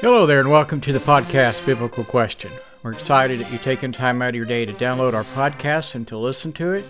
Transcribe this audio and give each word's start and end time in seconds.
Hello 0.00 0.24
there, 0.24 0.40
and 0.40 0.50
welcome 0.50 0.80
to 0.80 0.94
the 0.94 0.98
podcast 0.98 1.66
Biblical 1.66 2.04
Question. 2.04 2.50
We're 2.82 2.92
excited 2.92 3.38
that 3.38 3.52
you've 3.52 3.62
taken 3.62 3.92
time 3.92 4.22
out 4.22 4.30
of 4.30 4.34
your 4.34 4.46
day 4.46 4.64
to 4.64 4.72
download 4.72 5.12
our 5.12 5.24
podcast 5.24 5.94
and 5.94 6.08
to 6.08 6.16
listen 6.16 6.54
to 6.54 6.72
it. 6.72 6.86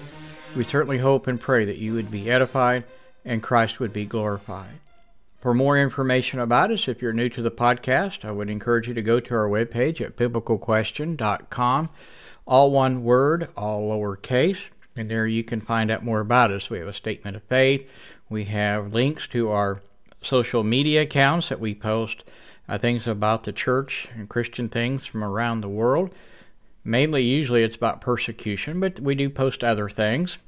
We 0.56 0.62
certainly 0.62 0.98
hope 0.98 1.26
and 1.26 1.40
pray 1.40 1.64
that 1.64 1.79
you 1.79 1.93
would 1.94 2.08
be 2.08 2.30
edified 2.30 2.84
and 3.25 3.43
Christ 3.43 3.80
would 3.80 3.93
be 3.93 4.07
glorified. 4.07 4.79
For 5.40 5.52
more 5.52 5.76
information 5.76 6.38
about 6.38 6.70
us, 6.70 6.86
if 6.86 7.02
you're 7.02 7.12
new 7.12 7.29
to 7.30 7.43
the 7.43 7.50
podcast, 7.50 8.25
I 8.25 8.30
would 8.30 8.48
encourage 8.48 8.86
you 8.86 8.94
to 8.94 9.02
go 9.02 9.18
to 9.18 9.34
our 9.34 9.48
webpage 9.48 10.00
at 10.00 10.16
biblicalquestion.com, 10.16 11.88
all 12.46 12.70
one 12.70 13.02
word, 13.02 13.48
all 13.56 13.90
lowercase, 13.90 14.61
and 14.94 15.11
there 15.11 15.27
you 15.27 15.43
can 15.43 15.61
find 15.61 15.90
out 15.90 16.04
more 16.04 16.21
about 16.21 16.52
us. 16.52 16.71
We 16.71 16.79
have 16.79 16.86
a 16.86 16.94
statement 16.94 17.35
of 17.35 17.43
faith, 17.43 17.90
we 18.29 18.44
have 18.44 18.94
links 18.94 19.27
to 19.32 19.50
our 19.50 19.82
social 20.22 20.63
media 20.63 21.02
accounts 21.02 21.49
that 21.49 21.58
we 21.58 21.74
post 21.74 22.22
uh, 22.70 22.79
things 22.79 23.08
about 23.08 23.42
the 23.42 23.52
church 23.52 24.08
and 24.14 24.29
Christian 24.29 24.68
things 24.68 25.04
from 25.04 25.24
around 25.24 25.60
the 25.60 25.68
world. 25.68 26.10
Mainly, 26.84 27.24
usually 27.24 27.64
it's 27.64 27.74
about 27.74 28.00
persecution, 28.00 28.79
but 28.79 29.00
we 29.00 29.16
do 29.16 29.29
post 29.29 29.64
other 29.64 29.90
things. 29.90 30.38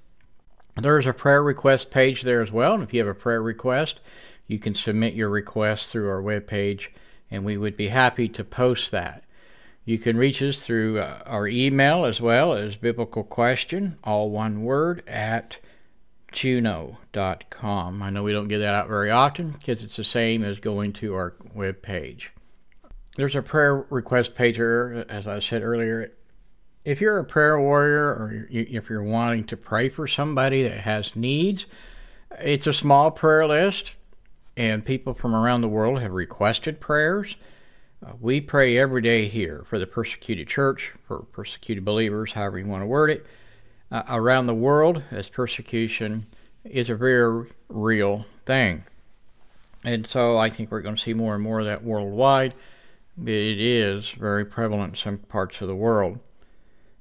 There's 0.80 1.04
a 1.04 1.12
prayer 1.12 1.42
request 1.42 1.90
page 1.90 2.22
there 2.22 2.40
as 2.40 2.52
well, 2.52 2.74
and 2.74 2.82
if 2.82 2.94
you 2.94 3.00
have 3.00 3.08
a 3.08 3.20
prayer 3.20 3.42
request, 3.42 3.98
you 4.46 4.60
can 4.60 4.74
submit 4.74 5.14
your 5.14 5.28
request 5.28 5.90
through 5.90 6.08
our 6.08 6.22
webpage, 6.22 6.86
and 7.28 7.44
we 7.44 7.56
would 7.56 7.76
be 7.76 7.88
happy 7.88 8.28
to 8.28 8.44
post 8.44 8.92
that. 8.92 9.24
You 9.84 9.98
can 9.98 10.16
reach 10.16 10.40
us 10.40 10.62
through 10.62 11.00
uh, 11.00 11.22
our 11.26 11.48
email 11.48 12.04
as 12.04 12.20
well 12.20 12.54
as 12.54 12.76
biblical 12.76 13.24
question, 13.24 13.98
all 14.04 14.30
one 14.30 14.62
word, 14.62 15.02
at 15.08 15.56
juno.com. 16.32 18.02
I 18.02 18.10
know 18.10 18.22
we 18.22 18.32
don't 18.32 18.48
get 18.48 18.58
that 18.58 18.74
out 18.74 18.88
very 18.88 19.10
often 19.10 19.52
because 19.52 19.82
it's 19.82 19.96
the 19.96 20.04
same 20.04 20.42
as 20.42 20.58
going 20.58 20.92
to 20.94 21.14
our 21.14 21.34
web 21.54 21.82
page. 21.82 22.30
There's 23.16 23.36
a 23.36 23.42
prayer 23.42 23.84
request 23.90 24.34
page 24.34 24.56
here, 24.56 25.04
as 25.08 25.26
I 25.26 25.40
said 25.40 25.62
earlier. 25.62 26.12
If 26.84 27.00
you're 27.00 27.18
a 27.18 27.24
prayer 27.24 27.60
warrior 27.60 28.04
or 28.04 28.46
if 28.50 28.88
you're 28.88 29.02
wanting 29.02 29.44
to 29.48 29.56
pray 29.56 29.88
for 29.88 30.08
somebody 30.08 30.62
that 30.62 30.80
has 30.80 31.14
needs, 31.14 31.66
it's 32.40 32.66
a 32.66 32.72
small 32.72 33.10
prayer 33.10 33.46
list, 33.46 33.92
and 34.56 34.84
people 34.84 35.14
from 35.14 35.34
around 35.34 35.60
the 35.60 35.68
world 35.68 36.00
have 36.00 36.12
requested 36.12 36.80
prayers. 36.80 37.36
Uh, 38.04 38.12
we 38.20 38.40
pray 38.40 38.78
every 38.78 39.02
day 39.02 39.28
here 39.28 39.64
for 39.68 39.78
the 39.78 39.86
persecuted 39.86 40.48
church, 40.48 40.90
for 41.06 41.20
persecuted 41.20 41.84
believers, 41.84 42.32
however 42.32 42.58
you 42.58 42.66
want 42.66 42.82
to 42.82 42.86
word 42.86 43.10
it 43.10 43.26
uh, 43.92 44.02
around 44.08 44.46
the 44.46 44.54
world 44.54 45.02
as 45.10 45.28
persecution 45.28 46.26
is 46.64 46.88
a 46.88 46.94
very 46.96 47.46
real 47.68 48.24
thing. 48.46 48.84
And 49.84 50.06
so 50.06 50.38
I 50.38 50.48
think 50.48 50.70
we're 50.70 50.80
going 50.80 50.96
to 50.96 51.02
see 51.02 51.12
more 51.12 51.34
and 51.34 51.42
more 51.42 51.60
of 51.60 51.66
that 51.66 51.84
worldwide. 51.84 52.54
It 53.22 53.60
is 53.60 54.10
very 54.18 54.46
prevalent 54.46 54.94
in 54.94 54.98
some 54.98 55.18
parts 55.18 55.60
of 55.60 55.68
the 55.68 55.74
world. 55.74 56.18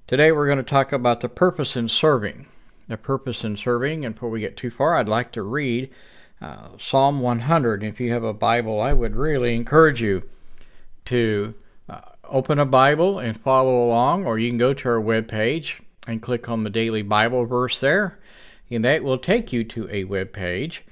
Today 0.08 0.32
we're 0.32 0.48
going 0.48 0.58
to 0.58 0.64
talk 0.64 0.92
about 0.92 1.22
the 1.22 1.30
purpose 1.30 1.78
in 1.78 1.88
serving. 1.88 2.48
The 2.90 2.98
purpose 2.98 3.46
in 3.46 3.56
serving, 3.56 4.04
and 4.04 4.14
before 4.14 4.30
we 4.30 4.42
get 4.42 4.58
too 4.58 4.70
far, 4.70 4.98
I'd 4.98 5.08
like 5.08 5.32
to 5.34 5.44
read 5.44 5.90
uh, 6.42 6.70
Psalm 6.78 7.22
100. 7.22 7.84
If 7.84 8.02
you 8.02 8.12
have 8.12 8.24
a 8.24 8.34
Bible, 8.34 8.82
I 8.82 8.92
would 8.92 9.16
really 9.16 9.56
encourage 9.56 10.02
you 10.02 10.24
to 11.06 11.54
uh, 11.88 12.02
open 12.26 12.60
a 12.60 12.66
Bible 12.66 13.20
and 13.20 13.40
follow 13.40 13.86
along, 13.86 14.26
or 14.26 14.38
you 14.38 14.50
can 14.50 14.58
go 14.58 14.74
to 14.74 14.90
our 14.90 15.00
webpage, 15.00 15.76
and 16.08 16.22
click 16.22 16.50
on 16.50 16.64
the 16.64 16.70
daily 16.70 17.02
Bible 17.02 17.46
verse 17.46 17.80
there, 17.80 18.20
and 18.70 18.84
that 18.86 19.04
will 19.04 19.18
take 19.18 19.54
you 19.54 19.64
to 19.66 19.90
a 19.92 20.04
web 20.04 20.34
page. 20.34 20.84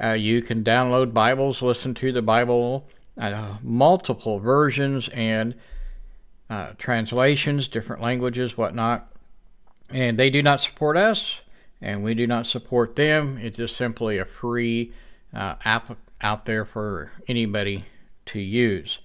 Uh, 0.00 0.12
you 0.12 0.42
can 0.42 0.62
download 0.62 1.12
Bibles, 1.12 1.62
listen 1.62 1.94
to 1.94 2.12
the 2.12 2.22
Bible, 2.22 2.86
uh, 3.16 3.56
multiple 3.62 4.38
versions 4.38 5.08
and 5.12 5.54
uh, 6.50 6.72
translations, 6.78 7.68
different 7.68 8.02
languages, 8.02 8.56
whatnot. 8.56 9.12
And 9.90 10.18
they 10.18 10.30
do 10.30 10.42
not 10.42 10.60
support 10.60 10.96
us, 10.96 11.32
and 11.80 12.04
we 12.04 12.14
do 12.14 12.26
not 12.26 12.46
support 12.46 12.94
them. 12.94 13.38
It's 13.38 13.56
just 13.56 13.76
simply 13.76 14.18
a 14.18 14.24
free 14.24 14.92
uh, 15.34 15.56
app 15.64 15.96
out 16.20 16.46
there 16.46 16.64
for 16.64 17.12
anybody 17.26 17.84
to 18.26 18.38
use. 18.38 18.98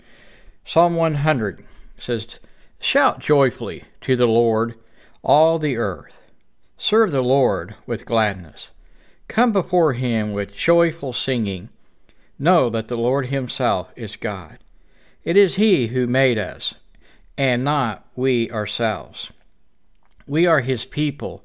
Psalm 0.66 0.96
100 0.96 1.66
says, 2.00 2.28
Shout 2.80 3.20
joyfully 3.20 3.86
to 4.02 4.16
the 4.16 4.28
Lord 4.28 4.76
all 5.24 5.58
the 5.58 5.78
earth. 5.78 6.14
Serve 6.78 7.12
the 7.12 7.22
Lord 7.22 7.76
with 7.88 8.06
gladness. 8.06 8.70
Come 9.30 9.54
before 9.54 9.94
him 9.94 10.34
with 10.34 10.54
joyful 10.54 11.14
singing. 11.14 11.70
Know 12.38 12.70
that 12.70 12.90
the 12.90 12.98
Lord 12.98 13.28
himself 13.28 13.88
is 13.96 14.18
God. 14.18 14.60
It 15.24 15.38
is 15.38 15.56
he 15.56 15.88
who 15.88 16.08
made 16.08 16.38
us, 16.38 16.74
and 17.38 17.64
not 17.64 18.06
we 18.16 18.52
ourselves. 18.52 19.30
We 20.28 20.46
are 20.46 20.60
his 20.60 20.84
people, 20.84 21.44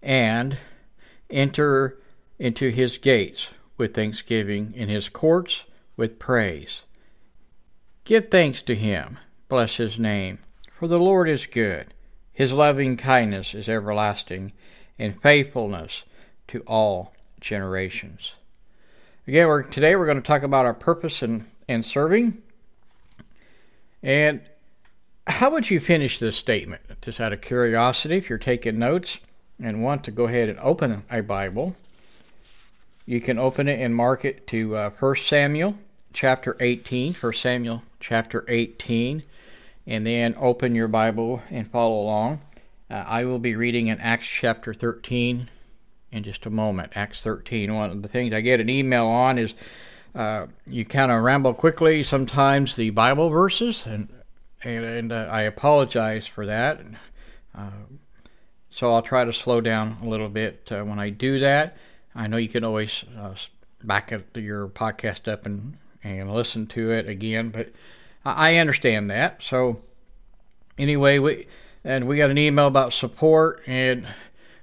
and 0.00 0.56
enter 1.28 1.98
into 2.38 2.70
his 2.70 2.98
gates 2.98 3.48
with 3.76 3.94
thanksgiving, 3.94 4.72
in 4.76 4.88
his 4.88 5.08
courts 5.08 5.62
with 5.96 6.20
praise. 6.20 6.82
Give 8.04 8.30
thanks 8.30 8.62
to 8.62 8.76
him, 8.76 9.18
bless 9.48 9.76
his 9.76 9.98
name, 9.98 10.38
for 10.78 10.86
the 10.86 11.00
Lord 11.00 11.28
is 11.28 11.46
good 11.46 11.92
his 12.36 12.52
loving 12.52 12.98
kindness 12.98 13.54
is 13.54 13.66
everlasting, 13.66 14.52
and 14.98 15.20
faithfulness 15.22 16.02
to 16.48 16.60
all 16.66 17.14
generations. 17.40 18.32
Again, 19.26 19.46
we're, 19.46 19.62
today 19.62 19.96
we're 19.96 20.04
going 20.04 20.20
to 20.20 20.26
talk 20.26 20.42
about 20.42 20.66
our 20.66 20.74
purpose 20.74 21.22
and, 21.22 21.46
in 21.66 21.82
serving. 21.82 22.42
And 24.02 24.42
how 25.26 25.50
would 25.50 25.70
you 25.70 25.80
finish 25.80 26.18
this 26.18 26.36
statement? 26.36 26.82
Just 27.00 27.20
out 27.20 27.32
of 27.32 27.40
curiosity, 27.40 28.18
if 28.18 28.28
you're 28.28 28.38
taking 28.38 28.78
notes 28.78 29.16
and 29.58 29.82
want 29.82 30.04
to 30.04 30.10
go 30.10 30.24
ahead 30.26 30.50
and 30.50 30.58
open 30.58 31.04
a 31.10 31.22
Bible, 31.22 31.74
you 33.06 33.22
can 33.22 33.38
open 33.38 33.66
it 33.66 33.80
and 33.80 33.96
mark 33.96 34.26
it 34.26 34.46
to 34.48 34.76
uh, 34.76 34.90
1 35.00 35.16
Samuel 35.26 35.78
chapter 36.12 36.54
18. 36.60 37.14
1 37.14 37.32
Samuel 37.32 37.82
chapter 37.98 38.44
18 38.46 39.22
and 39.86 40.06
then 40.06 40.34
open 40.38 40.74
your 40.74 40.88
Bible 40.88 41.42
and 41.50 41.70
follow 41.70 42.00
along. 42.00 42.40
Uh, 42.90 42.94
I 42.94 43.24
will 43.24 43.38
be 43.38 43.56
reading 43.56 43.88
in 43.88 44.00
Acts 44.00 44.26
chapter 44.40 44.74
13 44.74 45.48
in 46.12 46.24
just 46.24 46.46
a 46.46 46.50
moment. 46.50 46.92
Acts 46.94 47.22
13. 47.22 47.74
One 47.74 47.90
of 47.90 48.02
the 48.02 48.08
things 48.08 48.32
I 48.32 48.40
get 48.40 48.60
an 48.60 48.70
email 48.70 49.06
on 49.06 49.38
is 49.38 49.54
uh, 50.14 50.46
you 50.66 50.84
kind 50.84 51.12
of 51.12 51.22
ramble 51.22 51.52
quickly 51.52 52.02
sometimes 52.02 52.74
the 52.74 52.90
Bible 52.90 53.28
verses, 53.28 53.82
and 53.84 54.08
and, 54.64 54.84
and 54.84 55.12
uh, 55.12 55.28
I 55.30 55.42
apologize 55.42 56.26
for 56.26 56.46
that. 56.46 56.80
Uh, 57.54 57.70
so 58.70 58.92
I'll 58.92 59.02
try 59.02 59.24
to 59.24 59.32
slow 59.32 59.60
down 59.60 59.98
a 60.02 60.08
little 60.08 60.28
bit 60.28 60.68
uh, 60.70 60.82
when 60.82 60.98
I 60.98 61.10
do 61.10 61.38
that. 61.40 61.76
I 62.14 62.26
know 62.26 62.38
you 62.38 62.48
can 62.48 62.64
always 62.64 63.04
uh, 63.18 63.34
back 63.84 64.12
your 64.34 64.68
podcast 64.68 65.28
up 65.28 65.44
and 65.44 65.76
and 66.02 66.32
listen 66.32 66.66
to 66.68 66.92
it 66.92 67.08
again, 67.08 67.50
but 67.50 67.72
I 68.26 68.56
understand 68.56 69.10
that. 69.10 69.40
So 69.42 69.82
anyway, 70.78 71.18
we 71.18 71.46
and 71.84 72.08
we 72.08 72.16
got 72.16 72.30
an 72.30 72.38
email 72.38 72.66
about 72.66 72.92
support, 72.92 73.62
and 73.66 74.06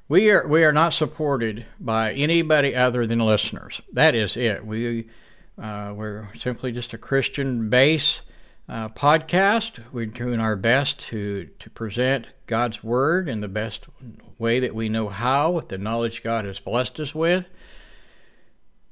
we 0.10 0.30
are 0.32 0.46
we 0.48 0.64
are 0.64 0.74
not 0.74 0.94
supported 0.94 1.66
by 1.80 2.14
anybody 2.14 2.76
other 2.76 3.08
than 3.08 3.20
listeners. 3.20 3.80
That 3.94 4.16
is 4.16 4.36
it. 4.36 4.66
We 4.66 5.10
uh, 5.62 5.94
we're 5.96 6.28
simply 6.38 6.72
just 6.72 6.94
a 6.94 6.98
Christian 6.98 7.70
base 7.70 8.22
uh, 8.68 8.90
podcast. 8.90 9.80
We're 9.94 10.08
doing 10.08 10.40
our 10.40 10.58
best 10.58 11.00
to 11.10 11.50
to 11.60 11.70
present 11.70 12.28
God's 12.48 12.84
word 12.84 13.30
in 13.30 13.40
the 13.40 13.48
best 13.48 13.86
way 14.38 14.60
that 14.60 14.76
we 14.76 14.90
know 14.90 15.08
how, 15.08 15.52
with 15.52 15.70
the 15.70 15.78
knowledge 15.78 16.22
God 16.22 16.44
has 16.44 16.60
blessed 16.60 17.00
us 17.00 17.16
with, 17.16 17.46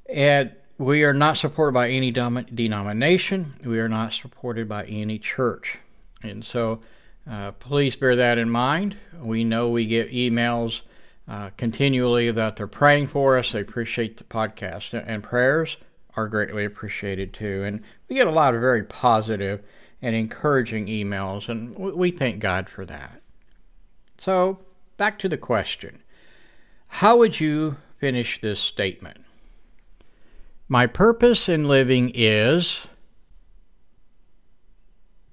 and 0.07 0.53
we 0.81 1.03
are 1.03 1.13
not 1.13 1.37
supported 1.37 1.73
by 1.73 1.91
any 1.91 2.11
denomination. 2.11 3.53
We 3.63 3.79
are 3.79 3.87
not 3.87 4.13
supported 4.13 4.67
by 4.67 4.85
any 4.85 5.19
church. 5.19 5.77
And 6.23 6.43
so 6.43 6.81
uh, 7.29 7.51
please 7.51 7.95
bear 7.95 8.15
that 8.15 8.39
in 8.39 8.49
mind. 8.49 8.97
We 9.21 9.43
know 9.43 9.69
we 9.69 9.85
get 9.85 10.11
emails 10.11 10.81
uh, 11.27 11.51
continually 11.55 12.31
that 12.31 12.55
they're 12.55 12.65
praying 12.65 13.09
for 13.09 13.37
us. 13.37 13.51
They 13.51 13.61
appreciate 13.61 14.17
the 14.17 14.23
podcast, 14.23 14.93
and 14.93 15.23
prayers 15.23 15.77
are 16.15 16.27
greatly 16.27 16.65
appreciated 16.65 17.35
too. 17.35 17.63
And 17.63 17.83
we 18.09 18.15
get 18.15 18.25
a 18.25 18.31
lot 18.31 18.55
of 18.55 18.61
very 18.61 18.83
positive 18.83 19.61
and 20.01 20.15
encouraging 20.15 20.87
emails, 20.87 21.47
and 21.47 21.77
we 21.77 22.09
thank 22.09 22.39
God 22.39 22.67
for 22.67 22.85
that. 22.87 23.21
So, 24.17 24.57
back 24.97 25.19
to 25.19 25.29
the 25.29 25.37
question 25.37 26.01
How 26.87 27.17
would 27.17 27.39
you 27.39 27.77
finish 27.99 28.41
this 28.41 28.59
statement? 28.59 29.19
My 30.71 30.87
purpose 30.87 31.49
in 31.49 31.67
living 31.67 32.13
is 32.15 32.77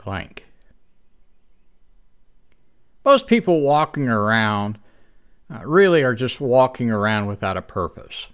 blank. 0.02 0.44
Most 3.04 3.28
people 3.28 3.60
walking 3.60 4.08
around 4.08 4.80
uh, 5.48 5.60
really 5.64 6.02
are 6.02 6.16
just 6.16 6.40
walking 6.40 6.90
around 6.90 7.28
without 7.28 7.56
a 7.56 7.62
purpose, 7.62 8.26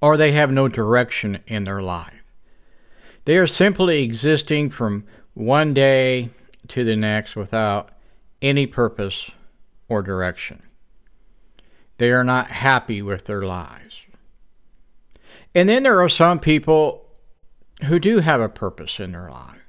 or 0.00 0.16
they 0.16 0.32
have 0.32 0.50
no 0.50 0.66
direction 0.66 1.38
in 1.46 1.62
their 1.62 1.80
life. 1.80 2.24
They 3.24 3.36
are 3.36 3.46
simply 3.46 4.02
existing 4.02 4.70
from 4.70 5.04
one 5.34 5.74
day 5.74 6.30
to 6.70 6.82
the 6.82 6.96
next 6.96 7.36
without 7.36 7.90
any 8.42 8.66
purpose 8.66 9.30
or 9.88 10.02
direction. 10.02 10.60
They 11.98 12.10
are 12.10 12.24
not 12.24 12.48
happy 12.48 13.00
with 13.00 13.26
their 13.26 13.42
lives. 13.42 14.03
And 15.54 15.68
then 15.68 15.84
there 15.84 16.00
are 16.02 16.08
some 16.08 16.40
people 16.40 17.06
who 17.84 17.98
do 17.98 18.18
have 18.18 18.40
a 18.40 18.48
purpose 18.48 18.98
in 18.98 19.12
their 19.12 19.30
life. 19.30 19.60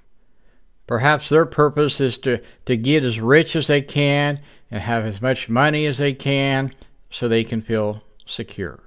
Perhaps 0.87 1.29
their 1.29 1.45
purpose 1.45 1.99
is 1.99 2.17
to, 2.19 2.41
to 2.65 2.77
get 2.77 3.03
as 3.03 3.19
rich 3.19 3.55
as 3.55 3.67
they 3.67 3.81
can 3.81 4.39
and 4.69 4.81
have 4.81 5.05
as 5.05 5.21
much 5.21 5.49
money 5.49 5.85
as 5.85 5.97
they 5.97 6.13
can 6.13 6.73
so 7.11 7.27
they 7.27 7.43
can 7.43 7.61
feel 7.61 8.03
secure. 8.25 8.79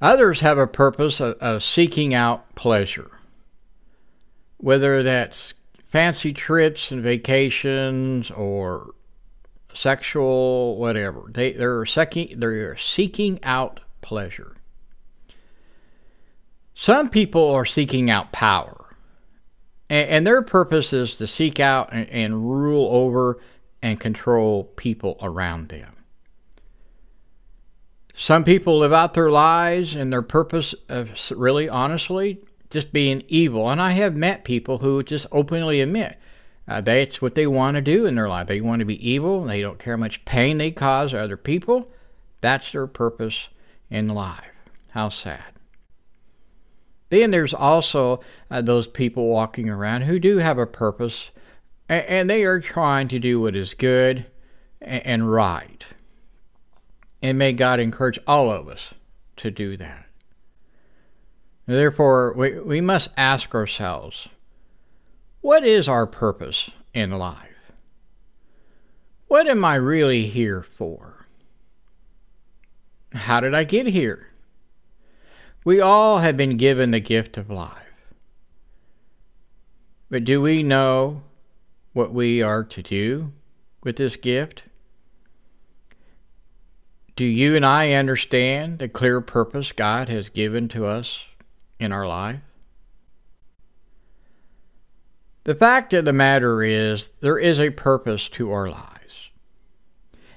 Others 0.00 0.40
have 0.40 0.58
a 0.58 0.66
purpose 0.66 1.20
of, 1.20 1.34
of 1.34 1.62
seeking 1.62 2.14
out 2.14 2.54
pleasure, 2.54 3.10
whether 4.58 5.02
that's 5.02 5.54
fancy 5.90 6.32
trips 6.32 6.90
and 6.90 7.02
vacations 7.02 8.30
or 8.30 8.90
sexual 9.72 10.76
whatever. 10.76 11.24
They 11.30 11.52
they're 11.52 11.86
seeking 11.86 12.38
they're 12.38 12.76
seeking 12.76 13.42
out 13.42 13.80
pleasure. 14.02 14.55
Some 16.78 17.08
people 17.08 17.50
are 17.50 17.64
seeking 17.64 18.10
out 18.10 18.32
power, 18.32 18.94
and, 19.88 20.08
and 20.10 20.26
their 20.26 20.42
purpose 20.42 20.92
is 20.92 21.14
to 21.14 21.26
seek 21.26 21.58
out 21.58 21.92
and, 21.92 22.06
and 22.10 22.50
rule 22.50 22.88
over 22.92 23.40
and 23.82 23.98
control 23.98 24.64
people 24.76 25.16
around 25.22 25.70
them. 25.70 25.94
Some 28.14 28.44
people 28.44 28.78
live 28.78 28.92
out 28.92 29.14
their 29.14 29.30
lives 29.30 29.94
and 29.94 30.12
their 30.12 30.22
purpose 30.22 30.74
of 30.88 31.10
really 31.30 31.68
honestly 31.68 32.40
just 32.70 32.92
being 32.92 33.24
evil. 33.28 33.70
And 33.70 33.80
I 33.80 33.92
have 33.92 34.14
met 34.14 34.44
people 34.44 34.78
who 34.78 35.02
just 35.02 35.26
openly 35.32 35.80
admit 35.80 36.18
uh, 36.68 36.80
that's 36.80 37.22
what 37.22 37.34
they 37.34 37.46
want 37.46 37.76
to 37.76 37.80
do 37.80 38.06
in 38.06 38.14
their 38.14 38.28
life. 38.28 38.48
They 38.48 38.60
want 38.60 38.80
to 38.80 38.86
be 38.86 39.08
evil. 39.08 39.42
And 39.42 39.50
they 39.50 39.60
don't 39.60 39.78
care 39.78 39.96
how 39.96 40.00
much 40.00 40.24
pain 40.24 40.58
they 40.58 40.72
cause 40.72 41.14
other 41.14 41.36
people. 41.36 41.90
That's 42.40 42.72
their 42.72 42.86
purpose 42.86 43.48
in 43.90 44.08
life. 44.08 44.44
How 44.90 45.10
sad. 45.10 45.55
Then 47.08 47.30
there's 47.30 47.54
also 47.54 48.20
uh, 48.50 48.62
those 48.62 48.88
people 48.88 49.28
walking 49.28 49.68
around 49.68 50.02
who 50.02 50.18
do 50.18 50.38
have 50.38 50.58
a 50.58 50.66
purpose 50.66 51.30
and, 51.88 52.04
and 52.06 52.30
they 52.30 52.44
are 52.44 52.60
trying 52.60 53.08
to 53.08 53.18
do 53.18 53.40
what 53.40 53.56
is 53.56 53.74
good 53.74 54.30
and, 54.80 55.06
and 55.06 55.32
right. 55.32 55.84
And 57.22 57.38
may 57.38 57.52
God 57.52 57.80
encourage 57.80 58.18
all 58.26 58.50
of 58.50 58.68
us 58.68 58.80
to 59.38 59.50
do 59.50 59.76
that. 59.76 60.06
Therefore, 61.66 62.34
we, 62.36 62.58
we 62.60 62.80
must 62.80 63.08
ask 63.16 63.54
ourselves 63.54 64.28
what 65.40 65.64
is 65.64 65.88
our 65.88 66.06
purpose 66.06 66.70
in 66.92 67.10
life? 67.10 67.72
What 69.28 69.48
am 69.48 69.64
I 69.64 69.74
really 69.76 70.26
here 70.26 70.64
for? 70.76 71.26
How 73.12 73.40
did 73.40 73.54
I 73.54 73.64
get 73.64 73.86
here? 73.86 74.28
We 75.66 75.80
all 75.80 76.18
have 76.18 76.36
been 76.36 76.58
given 76.58 76.92
the 76.92 77.00
gift 77.00 77.36
of 77.36 77.50
life. 77.50 77.72
But 80.08 80.24
do 80.24 80.40
we 80.40 80.62
know 80.62 81.22
what 81.92 82.14
we 82.14 82.40
are 82.40 82.62
to 82.62 82.82
do 82.84 83.32
with 83.82 83.96
this 83.96 84.14
gift? 84.14 84.62
Do 87.16 87.24
you 87.24 87.56
and 87.56 87.66
I 87.66 87.94
understand 87.94 88.78
the 88.78 88.88
clear 88.88 89.20
purpose 89.20 89.72
God 89.72 90.08
has 90.08 90.28
given 90.28 90.68
to 90.68 90.86
us 90.86 91.18
in 91.80 91.90
our 91.90 92.06
life? 92.06 92.42
The 95.42 95.56
fact 95.56 95.92
of 95.94 96.04
the 96.04 96.12
matter 96.12 96.62
is, 96.62 97.08
there 97.18 97.40
is 97.40 97.58
a 97.58 97.70
purpose 97.70 98.28
to 98.28 98.52
our 98.52 98.70
lives. 98.70 99.30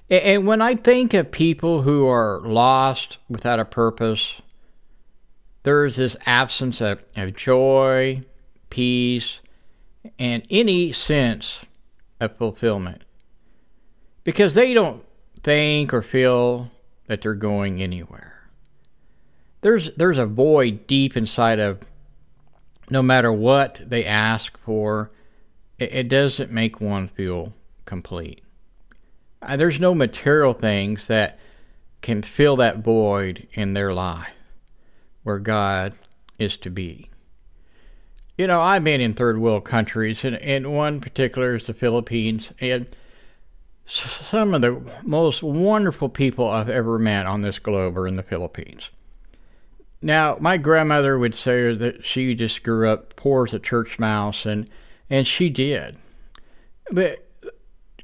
And 0.10 0.48
when 0.48 0.64
I 0.64 0.74
think 0.74 1.14
of 1.14 1.30
people 1.30 1.84
who 1.84 2.08
are 2.08 2.42
lost 2.44 3.20
without 3.30 3.60
a 3.60 3.66
purpose, 3.66 4.42
there 5.64 5.86
is 5.86 5.98
this 5.98 6.16
absence 6.26 6.82
of, 6.82 7.00
of 7.16 7.36
joy, 7.36 8.24
peace, 8.70 9.40
and 10.18 10.44
any 10.50 10.94
sense 10.94 11.60
of 12.20 12.38
fulfillment. 12.38 13.04
Because 14.24 14.54
they 14.54 14.74
don't 14.74 15.04
think 15.44 15.94
or 15.94 16.02
feel 16.02 16.72
that 17.08 17.22
they're 17.22 17.34
going 17.34 17.82
anywhere. 17.82 18.50
There's 19.62 19.90
there's 19.98 20.18
a 20.18 20.26
void 20.26 20.88
deep 20.88 21.18
inside 21.18 21.60
of 21.60 21.80
no 22.90 23.02
matter 23.02 23.32
what 23.32 23.82
they 23.86 24.06
ask 24.06 24.58
for, 24.60 25.12
it, 25.78 25.94
it 25.94 26.10
doesn't 26.10 26.52
make 26.52 26.80
one 26.80 27.08
feel 27.10 27.54
complete. 27.86 28.42
Uh, 29.42 29.58
there's 29.58 29.80
no 29.80 29.94
material 29.94 30.54
things 30.54 31.08
that 31.08 31.38
can 32.02 32.22
fill 32.22 32.56
that 32.58 32.80
void 32.80 33.48
in 33.54 33.74
their 33.74 33.94
life 33.94 34.30
where 35.24 35.40
God 35.40 35.94
is 36.38 36.58
to 36.58 36.70
be. 36.70 37.10
You 38.38 38.48
know, 38.48 38.62
I've 38.62 38.84
been 38.84 39.02
in 39.02 39.14
third 39.14 39.38
world 39.38 39.66
countries, 39.66 40.24
and, 40.24 40.36
and 40.38 40.74
one 40.74 41.02
particular 41.02 41.56
is 41.56 41.68
the 41.68 41.74
Philippines, 41.74 42.52
and 42.62 42.88
some 43.86 44.54
of 44.54 44.62
the 44.62 44.82
most 45.04 45.44
wonderful 45.44 46.10
people 46.10 46.48
I've 46.48 46.70
ever 46.70 46.98
met 46.98 47.26
on 47.26 47.42
this 47.42 47.60
globe 47.60 47.98
are 47.98 48.08
in 48.08 48.16
the 48.16 48.24
Philippines. 48.24 48.90
Now, 50.02 50.38
my 50.40 50.58
grandmother 50.58 51.20
would 51.20 51.36
say 51.36 51.76
that 51.76 52.06
she 52.06 52.34
just 52.34 52.64
grew 52.64 52.90
up 52.90 53.16
poor 53.16 53.46
as 53.46 53.54
a 53.54 53.60
church 53.60 54.00
mouse, 54.00 54.46
and 54.46 54.70
and 55.10 55.28
she 55.28 55.50
did. 55.50 55.98
But 56.92 57.28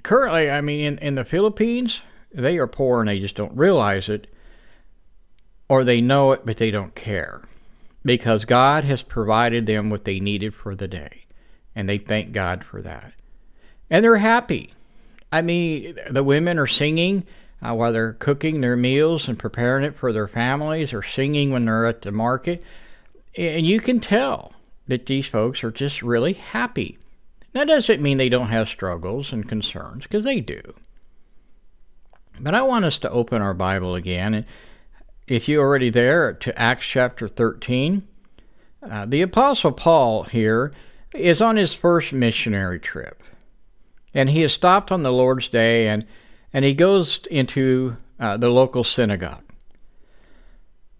currently, 0.03 0.49
I 0.49 0.61
mean, 0.61 0.85
in, 0.85 0.97
in 0.97 1.15
the 1.15 1.23
Philippines, 1.23 2.01
they 2.33 2.57
are 2.57 2.67
poor 2.67 2.99
and 2.99 3.07
they 3.07 3.19
just 3.19 3.35
don't 3.35 3.55
realize 3.55 4.09
it, 4.09 4.27
or 5.67 5.83
they 5.83 6.01
know 6.01 6.31
it 6.31 6.45
but 6.45 6.57
they 6.57 6.71
don't 6.71 6.95
care, 6.95 7.41
because 8.03 8.45
God 8.45 8.83
has 8.83 9.01
provided 9.01 9.65
them 9.65 9.89
what 9.89 10.05
they 10.05 10.19
needed 10.19 10.53
for 10.53 10.75
the 10.75 10.87
day, 10.87 11.25
and 11.75 11.89
they 11.89 11.97
thank 11.97 12.31
God 12.31 12.63
for 12.63 12.81
that, 12.81 13.13
and 13.89 14.03
they're 14.03 14.17
happy. 14.17 14.73
I 15.31 15.41
mean, 15.41 15.97
the 16.09 16.23
women 16.23 16.59
are 16.59 16.67
singing 16.67 17.25
uh, 17.61 17.73
while 17.73 17.91
they're 17.91 18.13
cooking 18.13 18.61
their 18.61 18.77
meals 18.77 19.27
and 19.27 19.39
preparing 19.39 19.83
it 19.83 19.97
for 19.97 20.13
their 20.13 20.27
families, 20.27 20.93
or 20.93 21.03
singing 21.03 21.51
when 21.51 21.65
they're 21.65 21.87
at 21.87 22.03
the 22.03 22.11
market. 22.11 22.63
And 23.37 23.65
you 23.65 23.81
can 23.81 23.99
tell 23.99 24.53
that 24.87 25.07
these 25.07 25.27
folks 25.27 25.63
are 25.63 25.71
just 25.71 26.01
really 26.01 26.33
happy. 26.33 26.97
That 27.53 27.67
doesn't 27.67 28.01
mean 28.01 28.17
they 28.17 28.29
don't 28.29 28.49
have 28.49 28.69
struggles 28.69 29.33
and 29.33 29.49
concerns, 29.49 30.03
because 30.03 30.23
they 30.23 30.41
do. 30.41 30.61
But 32.39 32.53
I 32.53 32.61
want 32.61 32.85
us 32.85 32.97
to 32.99 33.09
open 33.09 33.41
our 33.41 33.53
Bible 33.53 33.95
again. 33.95 34.33
And 34.33 34.45
if 35.27 35.47
you're 35.47 35.65
already 35.65 35.89
there, 35.89 36.33
to 36.33 36.57
Acts 36.59 36.85
chapter 36.85 37.27
13. 37.27 38.07
Uh, 38.81 39.05
the 39.05 39.21
Apostle 39.21 39.71
Paul 39.71 40.23
here 40.23 40.71
is 41.13 41.41
on 41.41 41.55
his 41.55 41.73
first 41.73 42.13
missionary 42.13 42.79
trip 42.79 43.23
and 44.15 44.29
he 44.29 44.41
has 44.41 44.53
stopped 44.53 44.91
on 44.91 45.03
the 45.03 45.11
Lord's 45.11 45.49
day, 45.49 45.89
and 45.89 46.07
and 46.53 46.63
he 46.63 46.73
goes 46.73 47.19
into 47.29 47.97
uh, 48.17 48.37
the 48.37 48.47
local 48.47 48.85
synagogue. 48.85 49.43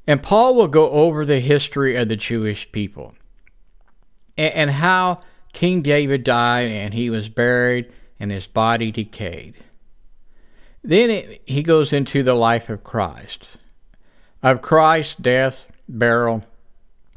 And 0.06 0.22
Paul 0.22 0.54
will 0.54 0.68
go 0.68 0.92
over 0.92 1.26
the 1.26 1.40
history 1.40 1.96
of 1.96 2.10
the 2.10 2.18
Jewish 2.18 2.70
people 2.74 3.16
and, 4.38 4.54
and 4.54 4.70
how 4.70 5.24
King 5.54 5.82
David 5.82 6.26
died 6.26 6.70
and 6.70 6.94
he 6.94 7.10
was 7.10 7.30
buried 7.30 7.92
and 8.20 8.30
his 8.30 8.46
body 8.46 8.92
decayed. 8.92 9.56
Then 10.84 11.10
it, 11.10 11.42
he 11.46 11.64
goes 11.64 11.94
into 11.94 12.22
the 12.22 12.36
life 12.36 12.70
of 12.70 12.84
Christ, 12.84 13.46
of 14.46 14.62
Christ's 14.62 15.16
death, 15.16 15.62
burial, 15.90 16.44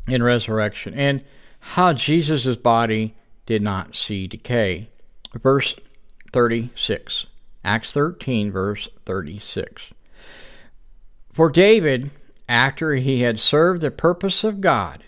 and 0.07 0.25
resurrection, 0.25 0.95
and 0.95 1.23
how 1.61 1.93
Jesus' 1.93 2.57
body 2.57 3.15
did 3.45 3.61
not 3.61 3.95
see 3.95 4.27
decay. 4.27 4.89
Verse 5.35 5.75
36. 6.33 7.27
Acts 7.63 7.93
13, 7.93 8.51
verse 8.51 8.89
36. 9.05 9.83
For 11.31 11.51
David, 11.51 12.11
after 12.49 12.95
he 12.95 13.21
had 13.21 13.39
served 13.39 13.83
the 13.83 13.91
purpose 13.91 14.43
of 14.43 14.63
God 14.63 15.05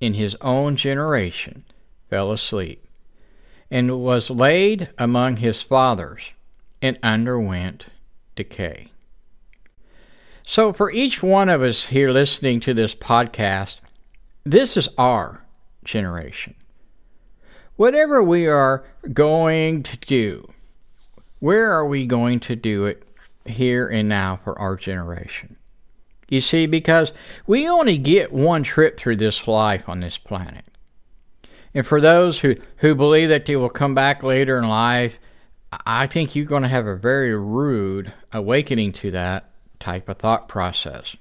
in 0.00 0.14
his 0.14 0.36
own 0.40 0.76
generation, 0.76 1.64
fell 2.08 2.30
asleep, 2.30 2.86
and 3.68 4.00
was 4.00 4.30
laid 4.30 4.90
among 4.96 5.38
his 5.38 5.60
fathers, 5.60 6.22
and 6.80 7.00
underwent 7.02 7.86
decay. 8.36 8.92
So, 10.46 10.74
for 10.74 10.92
each 10.92 11.22
one 11.22 11.48
of 11.48 11.62
us 11.62 11.86
here 11.86 12.10
listening 12.10 12.60
to 12.60 12.74
this 12.74 12.94
podcast, 12.94 13.76
this 14.44 14.76
is 14.76 14.90
our 14.98 15.42
generation. 15.84 16.54
Whatever 17.76 18.22
we 18.22 18.46
are 18.46 18.84
going 19.10 19.82
to 19.84 19.96
do, 19.96 20.52
where 21.40 21.72
are 21.72 21.88
we 21.88 22.06
going 22.06 22.40
to 22.40 22.56
do 22.56 22.84
it 22.84 23.02
here 23.46 23.88
and 23.88 24.06
now 24.06 24.38
for 24.44 24.56
our 24.58 24.76
generation? 24.76 25.56
You 26.28 26.42
see, 26.42 26.66
because 26.66 27.12
we 27.46 27.66
only 27.66 27.96
get 27.96 28.30
one 28.30 28.64
trip 28.64 28.98
through 28.98 29.16
this 29.16 29.48
life 29.48 29.88
on 29.88 30.00
this 30.00 30.18
planet. 30.18 30.64
And 31.72 31.86
for 31.86 32.02
those 32.02 32.40
who, 32.40 32.56
who 32.76 32.94
believe 32.94 33.30
that 33.30 33.46
they 33.46 33.56
will 33.56 33.70
come 33.70 33.94
back 33.94 34.22
later 34.22 34.58
in 34.58 34.68
life, 34.68 35.14
I 35.86 36.06
think 36.06 36.36
you're 36.36 36.44
going 36.44 36.62
to 36.64 36.68
have 36.68 36.86
a 36.86 36.96
very 36.96 37.34
rude 37.34 38.12
awakening 38.30 38.92
to 38.92 39.10
that 39.12 39.53
type 39.84 40.08
of 40.08 40.18
thought 40.18 40.48
process. 40.48 41.16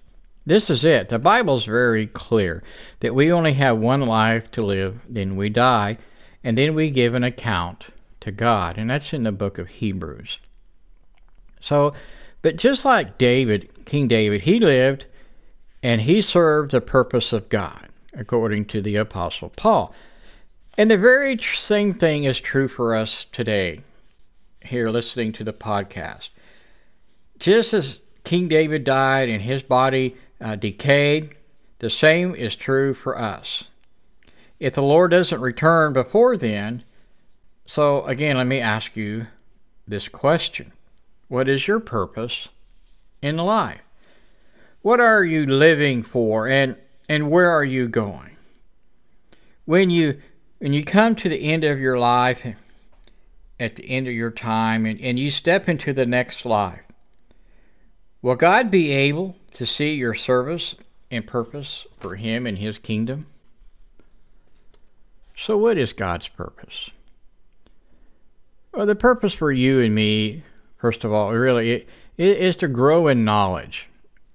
This 0.45 0.69
is 0.69 0.83
it. 0.83 1.09
The 1.09 1.19
Bible's 1.19 1.65
very 1.65 2.07
clear 2.07 2.63
that 2.99 3.15
we 3.15 3.31
only 3.31 3.53
have 3.53 3.77
one 3.77 4.01
life 4.01 4.51
to 4.51 4.65
live, 4.65 4.99
then 5.07 5.35
we 5.35 5.49
die, 5.49 5.97
and 6.43 6.57
then 6.57 6.75
we 6.75 6.89
give 6.89 7.13
an 7.13 7.23
account 7.23 7.85
to 8.21 8.31
God. 8.31 8.77
And 8.77 8.89
that's 8.89 9.13
in 9.13 9.23
the 9.23 9.31
book 9.31 9.57
of 9.57 9.67
Hebrews. 9.67 10.37
So, 11.61 11.93
but 12.41 12.57
just 12.57 12.83
like 12.83 13.17
David, 13.17 13.85
King 13.85 14.07
David, 14.07 14.41
he 14.41 14.59
lived 14.59 15.05
and 15.81 16.01
he 16.01 16.21
served 16.21 16.71
the 16.71 16.81
purpose 16.81 17.31
of 17.31 17.49
God, 17.49 17.89
according 18.13 18.65
to 18.65 18.81
the 18.81 18.97
Apostle 18.97 19.49
Paul. 19.55 19.93
And 20.77 20.89
the 20.89 20.97
very 20.97 21.39
same 21.55 21.93
thing 21.93 22.23
is 22.23 22.39
true 22.39 22.67
for 22.67 22.95
us 22.95 23.27
today, 23.31 23.81
here 24.61 24.89
listening 24.89 25.31
to 25.33 25.43
the 25.43 25.53
podcast. 25.53 26.29
Just 27.39 27.73
as 27.73 27.99
King 28.23 28.47
David 28.47 28.83
died 28.83 29.29
and 29.29 29.41
his 29.41 29.63
body 29.63 30.15
uh, 30.39 30.55
decayed, 30.55 31.35
the 31.79 31.89
same 31.89 32.35
is 32.35 32.55
true 32.55 32.93
for 32.93 33.19
us. 33.19 33.63
If 34.59 34.75
the 34.75 34.81
Lord 34.81 35.11
doesn't 35.11 35.41
return 35.41 35.93
before 35.93 36.37
then, 36.37 36.83
so 37.65 38.05
again, 38.05 38.37
let 38.37 38.47
me 38.47 38.59
ask 38.59 38.95
you 38.95 39.27
this 39.87 40.07
question 40.07 40.71
What 41.27 41.49
is 41.49 41.67
your 41.67 41.79
purpose 41.79 42.47
in 43.21 43.37
life? 43.37 43.81
What 44.81 44.99
are 44.99 45.23
you 45.23 45.45
living 45.45 46.03
for 46.03 46.47
and, 46.47 46.75
and 47.09 47.29
where 47.29 47.49
are 47.49 47.63
you 47.63 47.87
going? 47.87 48.37
When 49.65 49.89
you 49.89 50.21
when 50.59 50.71
you 50.71 50.85
come 50.85 51.15
to 51.17 51.27
the 51.27 51.51
end 51.51 51.65
of 51.65 51.79
your 51.79 51.99
life, 51.99 52.39
at 53.59 53.75
the 53.75 53.89
end 53.89 54.07
of 54.07 54.13
your 54.13 54.31
time, 54.31 54.85
and, 54.85 54.97
and 55.01 55.19
you 55.19 55.29
step 55.29 55.67
into 55.67 55.91
the 55.91 56.05
next 56.05 56.45
life, 56.45 56.79
will 58.23 58.35
God 58.35 58.71
be 58.71 58.89
able 58.89 59.35
to 59.51 59.67
see 59.67 59.93
your 59.93 60.15
service 60.15 60.73
and 61.11 61.27
purpose 61.27 61.85
for 61.99 62.15
Him 62.15 62.47
and 62.47 62.57
His 62.57 62.79
kingdom? 62.79 63.27
So, 65.37 65.57
what 65.57 65.77
is 65.77 65.93
God's 65.93 66.27
purpose? 66.29 66.89
Well, 68.73 68.87
the 68.87 68.95
purpose 68.95 69.33
for 69.33 69.51
you 69.51 69.81
and 69.81 69.93
me, 69.93 70.43
first 70.77 71.03
of 71.03 71.13
all, 71.13 71.31
really, 71.31 71.71
it, 71.71 71.89
it 72.17 72.37
is 72.37 72.55
to 72.57 72.67
grow 72.67 73.07
in 73.07 73.23
knowledge 73.23 73.87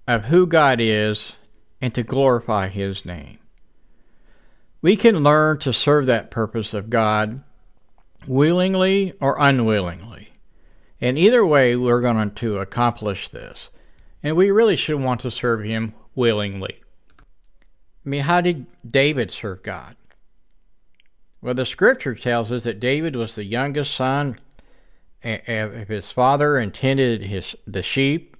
of 0.06 0.24
who 0.24 0.46
God 0.46 0.80
is 0.80 1.32
and 1.80 1.92
to 1.94 2.02
glorify 2.02 2.68
His 2.68 3.04
name. 3.04 3.38
We 4.80 4.96
can 4.96 5.24
learn 5.24 5.58
to 5.60 5.72
serve 5.72 6.06
that 6.06 6.30
purpose 6.30 6.72
of 6.72 6.90
God 6.90 7.42
willingly 8.26 9.14
or 9.20 9.36
unwillingly. 9.38 10.28
And 11.00 11.18
either 11.18 11.44
way, 11.44 11.74
we're 11.76 12.00
going 12.00 12.32
to 12.32 12.58
accomplish 12.58 13.28
this. 13.28 13.68
And 14.22 14.36
we 14.36 14.50
really 14.50 14.76
should 14.76 15.00
want 15.00 15.20
to 15.20 15.30
serve 15.30 15.62
Him 15.62 15.94
willingly. 16.14 16.80
I 18.04 18.08
mean, 18.08 18.22
how 18.22 18.40
did 18.40 18.66
David 18.90 19.30
serve 19.30 19.62
God? 19.62 19.96
Well, 21.40 21.54
the 21.54 21.66
scripture 21.66 22.14
tells 22.14 22.50
us 22.50 22.64
that 22.64 22.80
David 22.80 23.14
was 23.14 23.34
the 23.34 23.44
youngest 23.44 23.94
son 23.94 24.40
of 25.22 25.88
his 25.88 26.10
father 26.10 26.58
and 26.58 26.72
tended 26.72 27.22
his, 27.22 27.54
the 27.66 27.82
sheep 27.82 28.36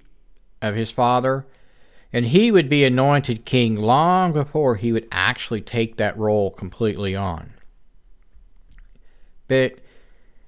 of 0.61 0.75
his 0.75 0.91
father. 0.91 1.45
And 2.11 2.25
he 2.25 2.51
would 2.51 2.69
be 2.69 2.83
anointed 2.83 3.45
king 3.45 3.75
long 3.75 4.33
before 4.33 4.75
he 4.75 4.91
would 4.91 5.07
actually 5.11 5.61
take 5.61 5.97
that 5.97 6.17
role 6.17 6.51
completely 6.51 7.15
on. 7.15 7.53
But 9.47 9.79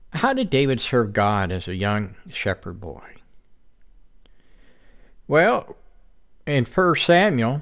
how 0.10 0.34
did 0.34 0.50
David 0.50 0.82
serve 0.82 1.14
God 1.14 1.52
as 1.52 1.68
a 1.68 1.76
young 1.76 2.16
shepherd 2.30 2.82
boy? 2.82 3.02
Well, 5.32 5.78
in 6.46 6.66
1 6.66 6.96
Samuel, 6.98 7.62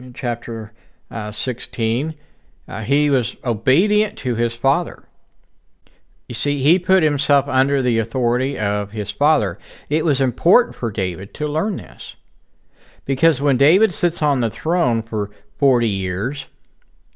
in 0.00 0.14
chapter 0.14 0.72
uh, 1.12 1.30
16, 1.30 2.16
uh, 2.66 2.82
he 2.82 3.08
was 3.08 3.36
obedient 3.44 4.18
to 4.18 4.34
his 4.34 4.54
father. 4.54 5.04
You 6.28 6.34
see, 6.34 6.60
he 6.60 6.80
put 6.80 7.04
himself 7.04 7.46
under 7.46 7.82
the 7.82 8.00
authority 8.00 8.58
of 8.58 8.90
his 8.90 9.12
father. 9.12 9.60
It 9.88 10.04
was 10.04 10.20
important 10.20 10.74
for 10.74 10.90
David 10.90 11.34
to 11.34 11.46
learn 11.46 11.76
this. 11.76 12.16
Because 13.04 13.40
when 13.40 13.56
David 13.56 13.94
sits 13.94 14.20
on 14.20 14.40
the 14.40 14.50
throne 14.50 15.00
for 15.00 15.30
40 15.60 15.88
years, 15.88 16.46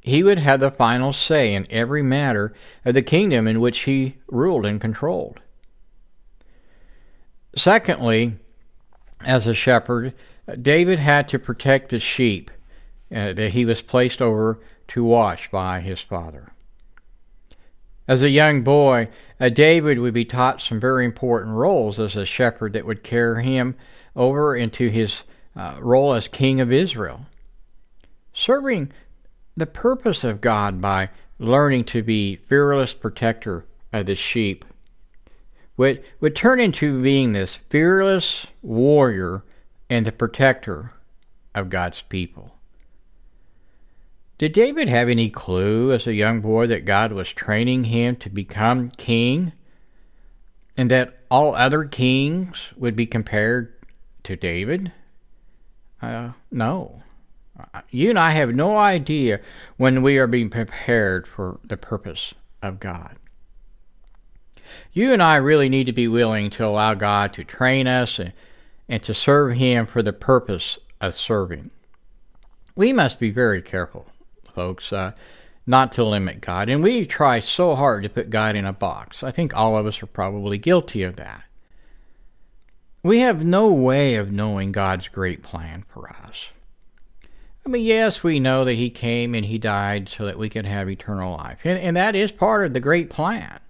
he 0.00 0.22
would 0.22 0.38
have 0.38 0.60
the 0.60 0.70
final 0.70 1.12
say 1.12 1.56
in 1.56 1.66
every 1.70 2.04
matter 2.04 2.54
of 2.84 2.94
the 2.94 3.02
kingdom 3.02 3.48
in 3.48 3.60
which 3.60 3.80
he 3.80 4.18
ruled 4.28 4.64
and 4.64 4.80
controlled. 4.80 5.40
Secondly, 7.56 8.36
as 9.25 9.47
a 9.47 9.55
shepherd, 9.55 10.12
David 10.61 10.99
had 10.99 11.29
to 11.29 11.38
protect 11.38 11.91
the 11.91 12.00
sheep 12.00 12.50
uh, 13.14 13.33
that 13.33 13.52
he 13.52 13.64
was 13.64 13.83
placed 13.83 14.21
over 14.21 14.59
to 14.88 15.05
watch 15.05 15.50
by 15.50 15.81
his 15.81 16.00
father. 16.00 16.52
As 18.09 18.23
a 18.23 18.31
young 18.31 18.62
boy, 18.62 19.09
uh, 19.38 19.49
David 19.49 19.99
would 19.99 20.14
be 20.14 20.25
taught 20.25 20.61
some 20.61 20.81
very 20.81 21.05
important 21.05 21.55
roles 21.55 21.99
as 21.99 22.17
a 22.17 22.26
shepherd 22.26 22.73
that 22.73 22.85
would 22.85 23.05
carry 23.05 23.45
him 23.45 23.76
over 24.17 24.57
into 24.57 24.88
his 24.88 25.23
uh, 25.55 25.76
role 25.81 26.12
as 26.12 26.29
king 26.29 26.61
of 26.61 26.73
Israel. 26.73 27.26
Serving 28.35 28.93
the 29.57 29.67
purpose 29.67 30.25
of 30.25 30.41
God 30.41 30.81
by 30.81 31.11
learning 31.38 31.85
to 31.85 32.02
be 32.02 32.37
fearless 32.37 32.95
protector 32.95 33.64
of 33.93 34.07
the 34.07 34.17
sheep 34.17 34.64
would, 35.76 36.02
would 36.21 36.37
turn 36.37 36.61
into 36.61 37.02
being 37.02 37.33
this 37.33 37.59
fearless 37.71 38.47
warrior 38.62 39.43
and 39.88 40.07
the 40.07 40.12
protector 40.12 40.93
of 41.55 41.71
God's 41.71 42.02
people. 42.09 42.57
Did 44.38 44.52
David 44.52 44.88
have 44.88 45.09
any 45.09 45.31
clue 45.31 45.93
as 45.93 46.07
a 46.07 46.14
young 46.14 46.41
boy 46.41 46.67
that 46.67 46.85
God 46.85 47.12
was 47.12 47.29
training 47.29 47.85
him 47.85 48.17
to 48.17 48.29
become 48.29 48.91
king 48.91 49.52
and 50.76 50.91
that 50.91 51.19
all 51.31 51.55
other 51.55 51.85
kings 51.85 52.57
would 52.76 52.97
be 52.97 53.07
compared 53.07 53.73
to 54.25 54.35
David? 54.35 54.91
Uh, 56.00 56.33
no. 56.50 57.02
You 57.91 58.11
and 58.11 58.19
I 58.19 58.33
have 58.33 58.55
no 58.55 58.76
idea 58.76 59.41
when 59.76 60.02
we 60.02 60.19
are 60.19 60.26
being 60.26 60.50
prepared 60.50 61.29
for 61.29 61.61
the 61.62 61.76
purpose 61.76 62.35
of 62.62 62.81
God. 62.81 63.17
You 64.93 65.12
and 65.12 65.23
I 65.23 65.37
really 65.37 65.69
need 65.69 65.85
to 65.85 65.93
be 65.93 66.09
willing 66.09 66.50
to 66.50 66.67
allow 66.67 66.95
God 66.95 67.33
to 67.35 67.45
train 67.45 67.87
us 67.87 68.19
and, 68.19 68.33
and 68.88 69.02
to 69.05 69.14
serve 69.14 69.57
Him 69.57 69.87
for 69.87 70.02
the 70.02 70.12
purpose 70.12 70.79
of 71.00 71.14
serving. 71.14 71.71
We 72.75 72.93
must 72.93 73.19
be 73.19 73.31
very 73.31 73.62
careful 73.62 74.07
folks, 74.55 74.93
uh, 74.93 75.12
not 75.67 75.93
to 75.93 76.05
limit 76.05 76.41
God. 76.41 76.69
And 76.69 76.83
we 76.83 77.07
try 77.07 77.41
so 77.41 77.75
hard 77.75 78.02
to 78.02 78.09
put 78.09 78.31
God 78.31 78.57
in 78.57 78.64
a 78.64 78.73
box. 78.73 79.23
I 79.23 79.31
think 79.31 79.55
all 79.55 79.76
of 79.76 79.87
us 79.87 80.02
are 80.02 80.07
probably 80.07 80.59
guilty 80.59 81.02
of 81.02 81.17
that. 81.17 81.43
We 83.02 83.21
have 83.21 83.45
no 83.45 83.69
way 83.69 84.14
of 84.17 84.31
knowing 84.31 84.73
God's 84.73 85.09
great 85.09 85.43
plan 85.43 85.85
for 85.93 86.11
us. 86.11 86.37
I 87.64 87.69
mean, 87.69 87.85
yes, 87.85 88.23
we 88.23 88.41
know 88.41 88.64
that 88.64 88.75
He 88.75 88.91
came 88.91 89.35
and 89.35 89.45
He 89.45 89.59
died 89.59 90.09
so 90.09 90.26
that 90.26 90.38
we 90.38 90.49
could 90.49 90.67
have 90.67 90.88
eternal 90.88 91.37
life. 91.37 91.59
And, 91.64 91.79
and 91.79 91.97
that 91.97 92.14
is 92.14 92.33
part 92.33 92.64
of 92.64 92.73
the 92.73 92.81
great 92.81 93.11
plan. 93.11 93.61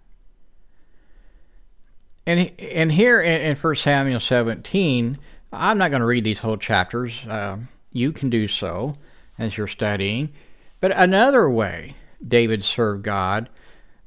And, 2.26 2.50
and 2.60 2.92
here 2.92 3.20
in, 3.20 3.42
in 3.42 3.56
1 3.56 3.76
Samuel 3.76 4.20
17, 4.20 5.18
I'm 5.52 5.78
not 5.78 5.90
going 5.90 6.00
to 6.00 6.06
read 6.06 6.24
these 6.24 6.38
whole 6.38 6.56
chapters. 6.56 7.12
Uh, 7.28 7.58
you 7.90 8.12
can 8.12 8.30
do 8.30 8.48
so 8.48 8.96
as 9.38 9.56
you're 9.56 9.68
studying. 9.68 10.32
But 10.80 10.92
another 10.92 11.50
way 11.50 11.96
David 12.26 12.64
served 12.64 13.04
God 13.04 13.48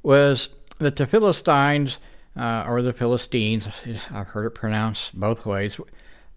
was 0.02 0.50
that 0.80 0.96
the 0.96 1.08
Philistines, 1.08 1.98
uh, 2.36 2.66
or 2.68 2.82
the 2.82 2.94
Philistines, 2.94 3.66
I've 4.12 4.28
heard 4.28 4.46
it 4.46 4.56
pronounced 4.56 5.18
both 5.18 5.46
ways, 5.46 5.78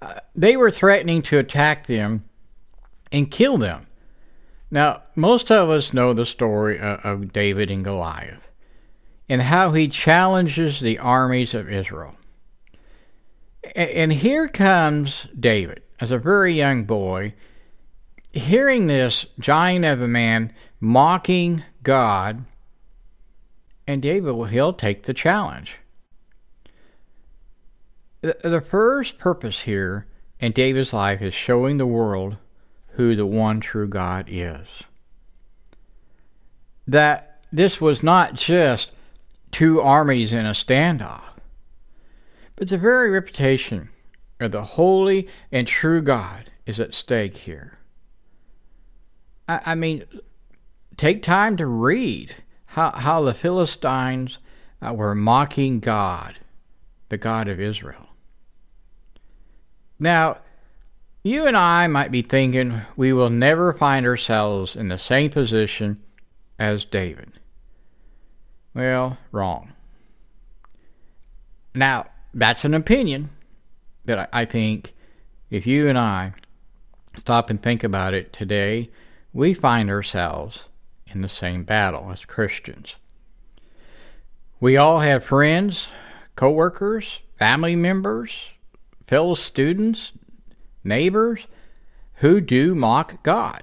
uh, 0.00 0.20
they 0.34 0.56
were 0.56 0.70
threatening 0.70 1.22
to 1.22 1.38
attack 1.38 1.86
them 1.86 2.24
and 3.10 3.30
kill 3.30 3.58
them. 3.58 3.86
Now, 4.70 5.02
most 5.16 5.50
of 5.50 5.70
us 5.70 5.92
know 5.92 6.12
the 6.12 6.26
story 6.26 6.78
of, 6.78 7.00
of 7.00 7.32
David 7.32 7.70
and 7.70 7.84
Goliath 7.84 8.47
and 9.28 9.42
how 9.42 9.72
he 9.72 9.88
challenges 9.88 10.80
the 10.80 10.98
armies 10.98 11.54
of 11.54 11.68
Israel. 11.68 12.14
And 13.74 14.12
here 14.12 14.48
comes 14.48 15.26
David 15.38 15.82
as 16.00 16.10
a 16.10 16.18
very 16.18 16.54
young 16.54 16.84
boy 16.84 17.34
hearing 18.32 18.86
this 18.86 19.26
giant 19.38 19.84
of 19.84 20.00
a 20.00 20.08
man 20.08 20.52
mocking 20.80 21.64
God, 21.82 22.44
and 23.86 24.02
David, 24.02 24.32
well, 24.32 24.48
he'll 24.48 24.72
take 24.72 25.04
the 25.04 25.14
challenge. 25.14 25.76
The 28.20 28.64
first 28.68 29.18
purpose 29.18 29.60
here 29.60 30.06
in 30.40 30.52
David's 30.52 30.92
life 30.92 31.22
is 31.22 31.34
showing 31.34 31.78
the 31.78 31.86
world 31.86 32.36
who 32.92 33.14
the 33.14 33.26
one 33.26 33.60
true 33.60 33.88
God 33.88 34.26
is. 34.28 34.66
That 36.86 37.40
this 37.52 37.80
was 37.80 38.02
not 38.02 38.34
just 38.34 38.90
two 39.52 39.80
armies 39.80 40.32
in 40.32 40.46
a 40.46 40.52
standoff, 40.52 41.22
but 42.56 42.68
the 42.68 42.78
very 42.78 43.10
reputation 43.10 43.88
of 44.40 44.52
the 44.52 44.62
holy 44.62 45.28
and 45.50 45.66
true 45.66 46.02
God 46.02 46.50
is 46.66 46.78
at 46.80 46.94
stake 46.94 47.36
here. 47.36 47.78
I, 49.48 49.60
I 49.66 49.74
mean, 49.74 50.04
take 50.96 51.22
time 51.22 51.56
to 51.56 51.66
read 51.66 52.34
how, 52.66 52.90
how 52.92 53.22
the 53.22 53.34
Philistines 53.34 54.38
uh, 54.80 54.92
were 54.92 55.14
mocking 55.14 55.80
God, 55.80 56.36
the 57.08 57.16
God 57.16 57.48
of 57.48 57.60
Israel. 57.60 58.08
Now, 59.98 60.38
you 61.24 61.46
and 61.46 61.56
I 61.56 61.86
might 61.88 62.12
be 62.12 62.22
thinking 62.22 62.82
we 62.96 63.12
will 63.12 63.30
never 63.30 63.72
find 63.72 64.06
ourselves 64.06 64.76
in 64.76 64.88
the 64.88 64.98
same 64.98 65.30
position 65.30 66.02
as 66.58 66.84
David. 66.84 67.32
Well, 68.74 69.18
wrong. 69.32 69.72
Now, 71.74 72.06
that's 72.34 72.64
an 72.64 72.74
opinion, 72.74 73.30
but 74.04 74.28
I 74.32 74.44
think 74.44 74.92
if 75.50 75.66
you 75.66 75.88
and 75.88 75.98
I 75.98 76.32
stop 77.18 77.50
and 77.50 77.62
think 77.62 77.82
about 77.82 78.14
it 78.14 78.32
today, 78.32 78.90
we 79.32 79.54
find 79.54 79.90
ourselves 79.90 80.64
in 81.06 81.22
the 81.22 81.28
same 81.28 81.64
battle 81.64 82.10
as 82.12 82.24
Christians. 82.24 82.94
We 84.60 84.76
all 84.76 85.00
have 85.00 85.24
friends, 85.24 85.86
coworkers, 86.36 87.20
family 87.38 87.76
members, 87.76 88.32
fellow 89.06 89.34
students, 89.34 90.12
neighbors 90.82 91.46
who 92.14 92.40
do 92.40 92.74
mock 92.74 93.22
God. 93.22 93.62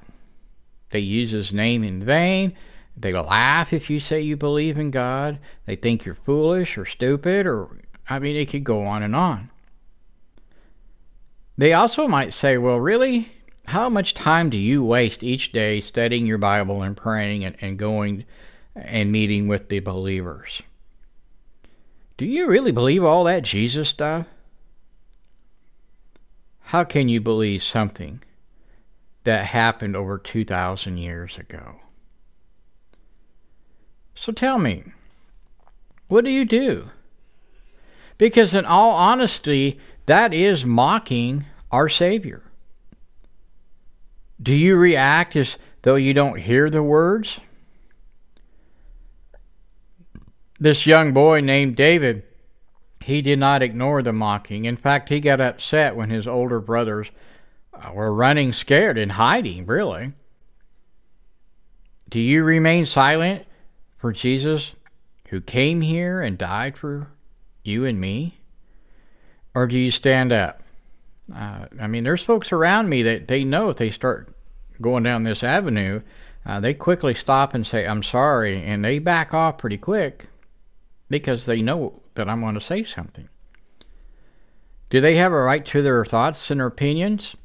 They 0.91 0.99
use 0.99 1.31
his 1.31 1.51
name 1.51 1.83
in 1.83 2.03
vain. 2.03 2.55
They 2.97 3.13
laugh 3.13 3.73
if 3.73 3.89
you 3.89 3.99
say 3.99 4.21
you 4.21 4.37
believe 4.37 4.77
in 4.77 4.91
God. 4.91 5.39
They 5.65 5.75
think 5.75 6.05
you're 6.05 6.15
foolish 6.15 6.77
or 6.77 6.85
stupid, 6.85 7.45
or, 7.45 7.69
I 8.09 8.19
mean, 8.19 8.35
it 8.35 8.49
could 8.49 8.63
go 8.63 8.85
on 8.85 9.03
and 9.03 9.15
on. 9.15 9.49
They 11.57 11.73
also 11.73 12.07
might 12.07 12.33
say, 12.33 12.57
well, 12.57 12.77
really? 12.77 13.31
How 13.65 13.89
much 13.89 14.13
time 14.13 14.49
do 14.49 14.57
you 14.57 14.83
waste 14.83 15.23
each 15.23 15.51
day 15.51 15.81
studying 15.81 16.25
your 16.25 16.37
Bible 16.37 16.83
and 16.83 16.95
praying 16.95 17.43
and, 17.43 17.55
and 17.61 17.79
going 17.79 18.25
and 18.75 19.11
meeting 19.11 19.47
with 19.47 19.69
the 19.69 19.79
believers? 19.79 20.61
Do 22.17 22.25
you 22.25 22.47
really 22.47 22.71
believe 22.71 23.03
all 23.03 23.23
that 23.25 23.43
Jesus 23.43 23.89
stuff? 23.89 24.27
How 26.59 26.83
can 26.83 27.09
you 27.09 27.19
believe 27.19 27.63
something 27.63 28.21
that 29.23 29.45
happened 29.45 29.95
over 29.95 30.17
2,000 30.17 30.97
years 30.97 31.37
ago? 31.37 31.75
So 34.15 34.31
tell 34.31 34.57
me, 34.57 34.83
what 36.07 36.23
do 36.23 36.31
you 36.31 36.45
do? 36.45 36.89
Because, 38.17 38.53
in 38.53 38.65
all 38.65 38.91
honesty, 38.91 39.79
that 40.05 40.33
is 40.33 40.63
mocking 40.63 41.45
our 41.71 41.89
Savior. 41.89 42.43
Do 44.41 44.53
you 44.53 44.75
react 44.77 45.35
as 45.35 45.57
though 45.81 45.95
you 45.95 46.13
don't 46.13 46.39
hear 46.39 46.69
the 46.69 46.83
words? 46.83 47.39
This 50.59 50.85
young 50.85 51.13
boy 51.13 51.41
named 51.41 51.75
David, 51.75 52.23
he 53.01 53.21
did 53.21 53.39
not 53.39 53.61
ignore 53.61 54.01
the 54.01 54.13
mocking. 54.13 54.65
In 54.65 54.77
fact, 54.77 55.09
he 55.09 55.19
got 55.19 55.41
upset 55.41 55.95
when 55.95 56.09
his 56.09 56.25
older 56.25 56.61
brothers 56.61 57.07
uh, 57.73 57.91
were 57.91 58.13
running 58.13 58.53
scared 58.53 58.97
and 58.97 59.13
hiding, 59.13 59.65
really. 59.65 60.13
Do 62.07 62.19
you 62.19 62.43
remain 62.43 62.85
silent 62.85 63.45
for 64.05 64.13
Jesus 64.13 64.73
who 65.29 65.41
came 65.41 65.81
here 65.81 66.21
and 66.21 66.37
died 66.37 66.77
for 66.77 67.07
you 67.63 67.85
and 67.85 67.99
me? 67.99 68.37
Or 69.55 69.65
do 69.65 69.79
you 69.79 69.89
stand 69.89 70.31
up? 70.31 70.61
Uh, 71.35 71.65
I 71.81 71.87
mean, 71.87 72.03
there's 72.03 72.21
folks 72.21 72.51
around 72.51 72.87
me 72.87 73.01
that 73.01 73.27
they 73.27 73.43
know 73.43 73.71
if 73.71 73.77
they 73.77 73.89
start 73.89 74.31
going 74.79 75.01
down 75.01 75.23
this 75.23 75.41
avenue, 75.41 76.03
uh, 76.45 76.59
they 76.59 76.75
quickly 76.75 77.15
stop 77.15 77.55
and 77.55 77.65
say, 77.65 77.87
I'm 77.87 78.03
sorry, 78.03 78.63
and 78.63 78.85
they 78.85 78.99
back 78.99 79.33
off 79.33 79.57
pretty 79.57 79.79
quick 79.79 80.27
because 81.09 81.47
they 81.47 81.63
know 81.63 81.99
that 82.13 82.29
I'm 82.29 82.41
going 82.41 82.53
to 82.53 82.61
say 82.61 82.83
something. 82.83 83.27
Do 84.91 85.01
they 85.01 85.15
have 85.15 85.31
a 85.31 85.41
right 85.41 85.65
to 85.65 85.81
their 85.81 86.05
thoughts 86.05 86.51
and 86.51 86.59
their 86.59 86.67
opinions 86.67 87.35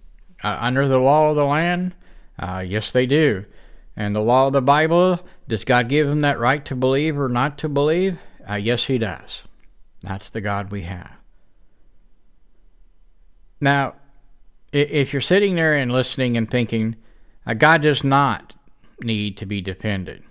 uh, 0.45 0.59
under 0.61 0.87
the 0.87 0.99
law 0.99 1.31
of 1.31 1.37
the 1.37 1.45
land? 1.47 1.95
Uh, 2.39 2.59
yes, 2.59 2.93
they 2.93 3.07
do. 3.07 3.47
And 4.01 4.17
the 4.17 4.21
law 4.21 4.47
of 4.47 4.55
the 4.55 4.63
Bible, 4.63 5.21
does 5.47 5.63
God 5.63 5.91
give 5.91 6.07
them 6.07 6.21
that 6.21 6.39
right 6.39 6.65
to 6.65 6.75
believe 6.75 7.19
or 7.19 7.29
not 7.29 7.59
to 7.59 7.69
believe? 7.69 8.19
Uh, 8.49 8.55
yes, 8.55 8.85
He 8.85 8.97
does. 8.97 9.43
That's 10.01 10.31
the 10.31 10.41
God 10.41 10.71
we 10.71 10.85
have. 10.85 11.11
Now, 13.61 13.97
if 14.73 15.13
you're 15.13 15.21
sitting 15.21 15.55
there 15.55 15.77
and 15.77 15.93
listening 15.93 16.39
and 16.39 16.51
thinking, 16.51 16.97
uh, 17.47 17.53
God 17.53 17.83
does 17.83 18.03
not 18.03 18.55
need 19.03 19.37
to 19.37 19.45
be 19.45 19.61
defended, 19.61 20.23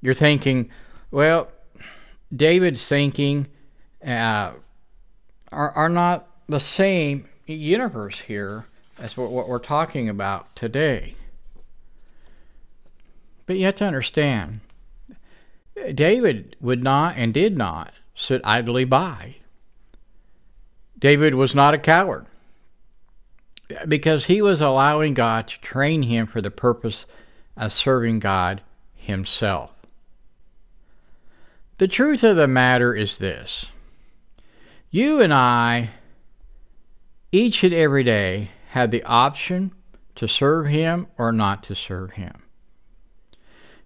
you're 0.00 0.14
thinking, 0.14 0.70
well, 1.10 1.48
David's 2.32 2.86
thinking 2.86 3.48
uh, 4.06 4.52
are, 5.50 5.70
are 5.72 5.88
not 5.88 6.28
the 6.48 6.60
same 6.60 7.28
universe 7.44 8.20
here 8.28 8.66
as 9.00 9.16
what, 9.16 9.32
what 9.32 9.48
we're 9.48 9.58
talking 9.58 10.08
about 10.08 10.54
today. 10.54 11.16
But 13.50 13.56
you 13.56 13.66
have 13.66 13.74
to 13.78 13.84
understand, 13.84 14.60
David 15.92 16.54
would 16.60 16.84
not 16.84 17.16
and 17.16 17.34
did 17.34 17.56
not 17.56 17.92
sit 18.14 18.40
idly 18.44 18.84
by. 18.84 19.38
David 20.96 21.34
was 21.34 21.52
not 21.52 21.74
a 21.74 21.78
coward 21.78 22.26
because 23.88 24.26
he 24.26 24.40
was 24.40 24.60
allowing 24.60 25.14
God 25.14 25.48
to 25.48 25.60
train 25.62 26.04
him 26.04 26.28
for 26.28 26.40
the 26.40 26.52
purpose 26.52 27.06
of 27.56 27.72
serving 27.72 28.20
God 28.20 28.60
himself. 28.94 29.72
The 31.78 31.88
truth 31.88 32.22
of 32.22 32.36
the 32.36 32.46
matter 32.46 32.94
is 32.94 33.16
this 33.16 33.66
you 34.92 35.20
and 35.20 35.34
I, 35.34 35.90
each 37.32 37.64
and 37.64 37.74
every 37.74 38.04
day, 38.04 38.52
have 38.68 38.92
the 38.92 39.02
option 39.02 39.72
to 40.14 40.28
serve 40.28 40.66
Him 40.66 41.08
or 41.18 41.32
not 41.32 41.64
to 41.64 41.74
serve 41.74 42.12
Him. 42.12 42.44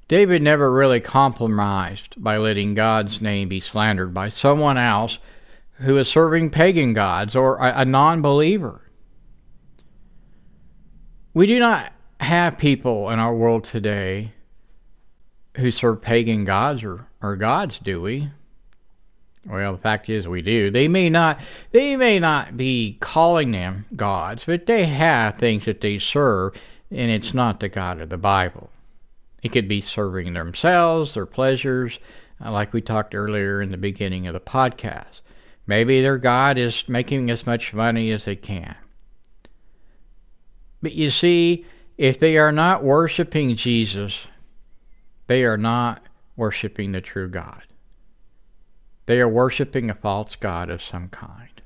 David 0.08 0.42
never 0.42 0.70
really 0.70 1.00
compromised 1.00 2.22
by 2.22 2.36
letting 2.36 2.74
God's 2.74 3.20
name 3.20 3.48
be 3.48 3.60
slandered 3.60 4.12
by 4.12 4.28
someone 4.28 4.76
else 4.76 5.18
who 5.80 5.96
is 5.96 6.08
serving 6.08 6.50
pagan 6.50 6.92
gods 6.92 7.34
or 7.34 7.56
a, 7.58 7.80
a 7.80 7.84
non 7.84 8.22
believer. 8.22 8.82
We 11.32 11.46
do 11.46 11.58
not 11.58 11.92
have 12.20 12.58
people 12.58 13.10
in 13.10 13.18
our 13.18 13.34
world 13.34 13.64
today 13.64 14.32
who 15.56 15.72
serve 15.72 16.02
pagan 16.02 16.44
gods 16.44 16.84
or, 16.84 17.06
or 17.22 17.36
gods, 17.36 17.78
do 17.82 18.00
we? 18.00 18.30
Well, 19.46 19.72
the 19.72 19.78
fact 19.78 20.08
is 20.08 20.26
we 20.26 20.42
do. 20.42 20.70
They 20.70 20.88
may 20.88 21.10
not 21.10 21.38
they 21.72 21.96
may 21.96 22.18
not 22.18 22.56
be 22.56 22.96
calling 23.00 23.52
them 23.52 23.84
gods, 23.94 24.44
but 24.46 24.66
they 24.66 24.86
have 24.86 25.38
things 25.38 25.66
that 25.66 25.80
they 25.80 25.98
serve, 25.98 26.54
and 26.90 27.10
it's 27.10 27.34
not 27.34 27.60
the 27.60 27.68
God 27.68 28.00
of 28.00 28.08
the 28.08 28.16
Bible. 28.16 28.70
It 29.44 29.52
could 29.52 29.68
be 29.68 29.82
serving 29.82 30.32
themselves, 30.32 31.12
their 31.12 31.26
pleasures, 31.26 31.98
uh, 32.42 32.50
like 32.50 32.72
we 32.72 32.80
talked 32.80 33.14
earlier 33.14 33.60
in 33.60 33.70
the 33.70 33.76
beginning 33.76 34.26
of 34.26 34.32
the 34.32 34.40
podcast. 34.40 35.20
Maybe 35.66 36.00
their 36.00 36.16
God 36.16 36.56
is 36.56 36.84
making 36.88 37.30
as 37.30 37.46
much 37.46 37.74
money 37.74 38.10
as 38.10 38.24
they 38.24 38.36
can. 38.36 38.74
But 40.82 40.94
you 40.94 41.10
see, 41.10 41.66
if 41.98 42.18
they 42.18 42.38
are 42.38 42.52
not 42.52 42.82
worshiping 42.82 43.54
Jesus, 43.54 44.14
they 45.26 45.44
are 45.44 45.58
not 45.58 46.02
worshiping 46.36 46.92
the 46.92 47.02
true 47.02 47.28
God. 47.28 47.64
They 49.04 49.20
are 49.20 49.28
worshiping 49.28 49.90
a 49.90 49.94
false 49.94 50.36
God 50.36 50.70
of 50.70 50.82
some 50.82 51.10
kind. 51.10 51.60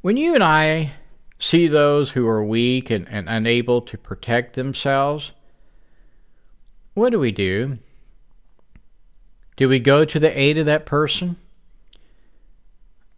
When 0.00 0.16
you 0.16 0.34
and 0.34 0.44
I 0.44 0.92
see 1.40 1.66
those 1.66 2.10
who 2.10 2.28
are 2.28 2.44
weak 2.44 2.88
and, 2.90 3.08
and 3.08 3.28
unable 3.28 3.82
to 3.82 3.98
protect 3.98 4.54
themselves, 4.54 5.32
what 6.94 7.10
do 7.10 7.18
we 7.18 7.32
do? 7.32 7.78
Do 9.56 9.68
we 9.68 9.78
go 9.78 10.04
to 10.04 10.18
the 10.18 10.38
aid 10.38 10.58
of 10.58 10.66
that 10.66 10.86
person? 10.86 11.36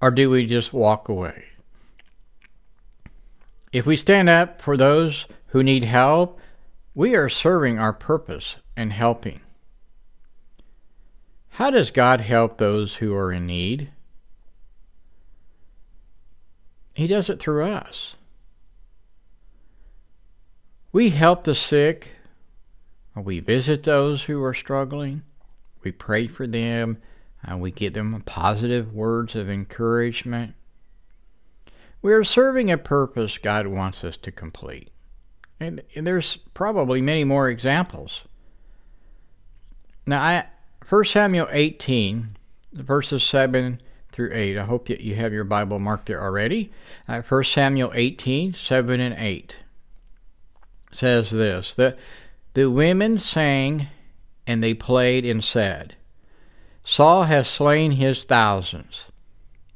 Or 0.01 0.11
do 0.11 0.31
we 0.31 0.47
just 0.47 0.73
walk 0.73 1.09
away? 1.09 1.45
If 3.73 3.87
we 3.87 3.97
stand 3.97 4.29
up 4.29 4.61
for 4.61 4.77
those 4.77 5.27
who 5.49 5.63
need 5.63 5.85
help, 5.85 6.39
we 6.95 7.15
are 7.15 7.29
serving 7.29 7.79
our 7.79 7.93
purpose 7.93 8.57
and 8.77 8.93
helping. 8.93 9.41
How 11.51 11.71
does 11.71 11.91
God 11.91 12.21
help 12.21 12.59
those 12.59 12.95
who 12.95 13.15
are 13.15 13.33
in 13.33 13.47
need? 13.47 13.91
He 16.95 17.07
does 17.07 17.29
it 17.29 17.41
through 17.41 17.65
us. 17.65 18.15
We 20.93 21.11
help 21.11 21.45
the 21.45 21.57
sick, 21.57 22.11
we 23.17 23.41
visit 23.41 23.85
those 23.85 24.25
who 24.25 24.43
are 24.43 24.55
struggling. 24.55 25.23
We 25.83 25.93
pray 25.93 26.27
for 26.27 26.47
them, 26.47 26.99
we 27.57 27.71
give 27.71 27.95
them 27.95 28.23
positive 28.25 28.93
words 28.93 29.35
of 29.35 29.49
encouragement. 29.49 30.55
We 32.03 32.13
are 32.13 32.25
serving 32.25 32.71
a 32.71 32.79
purpose 32.79 33.39
God 33.39 33.67
wants 33.67 34.05
us 34.05 34.17
to 34.19 34.33
complete. 34.33 34.91
And, 35.61 35.83
and 35.95 36.07
there's 36.07 36.39
probably 36.53 37.01
many 37.01 37.25
more 37.25 37.49
examples. 37.49 38.23
Now, 40.07 40.21
I, 40.21 40.47
1 40.89 41.05
Samuel 41.07 41.49
18, 41.51 42.37
verses 42.73 43.25
7 43.25 43.81
through 44.13 44.33
8. 44.35 44.59
I 44.59 44.65
hope 44.65 44.89
that 44.89 45.01
you 45.01 45.15
have 45.15 45.33
your 45.33 45.45
Bible 45.45 45.79
marked 45.79 46.07
there 46.07 46.23
already. 46.23 46.73
Uh, 47.09 47.23
1 47.23 47.45
Samuel 47.45 47.93
18, 47.95 48.53
7 48.53 49.01
and 49.01 49.15
8 49.19 49.57
says 50.93 51.33
this 51.33 51.75
the, 51.75 51.97
the 52.55 52.71
women 52.71 53.19
sang 53.19 53.89
and 54.47 54.63
they 54.63 54.75
played 54.75 55.25
and 55.25 55.43
said, 55.43 55.97
Saul 56.85 57.25
has 57.25 57.49
slain 57.49 57.93
his 57.93 58.25
thousands, 58.25 59.01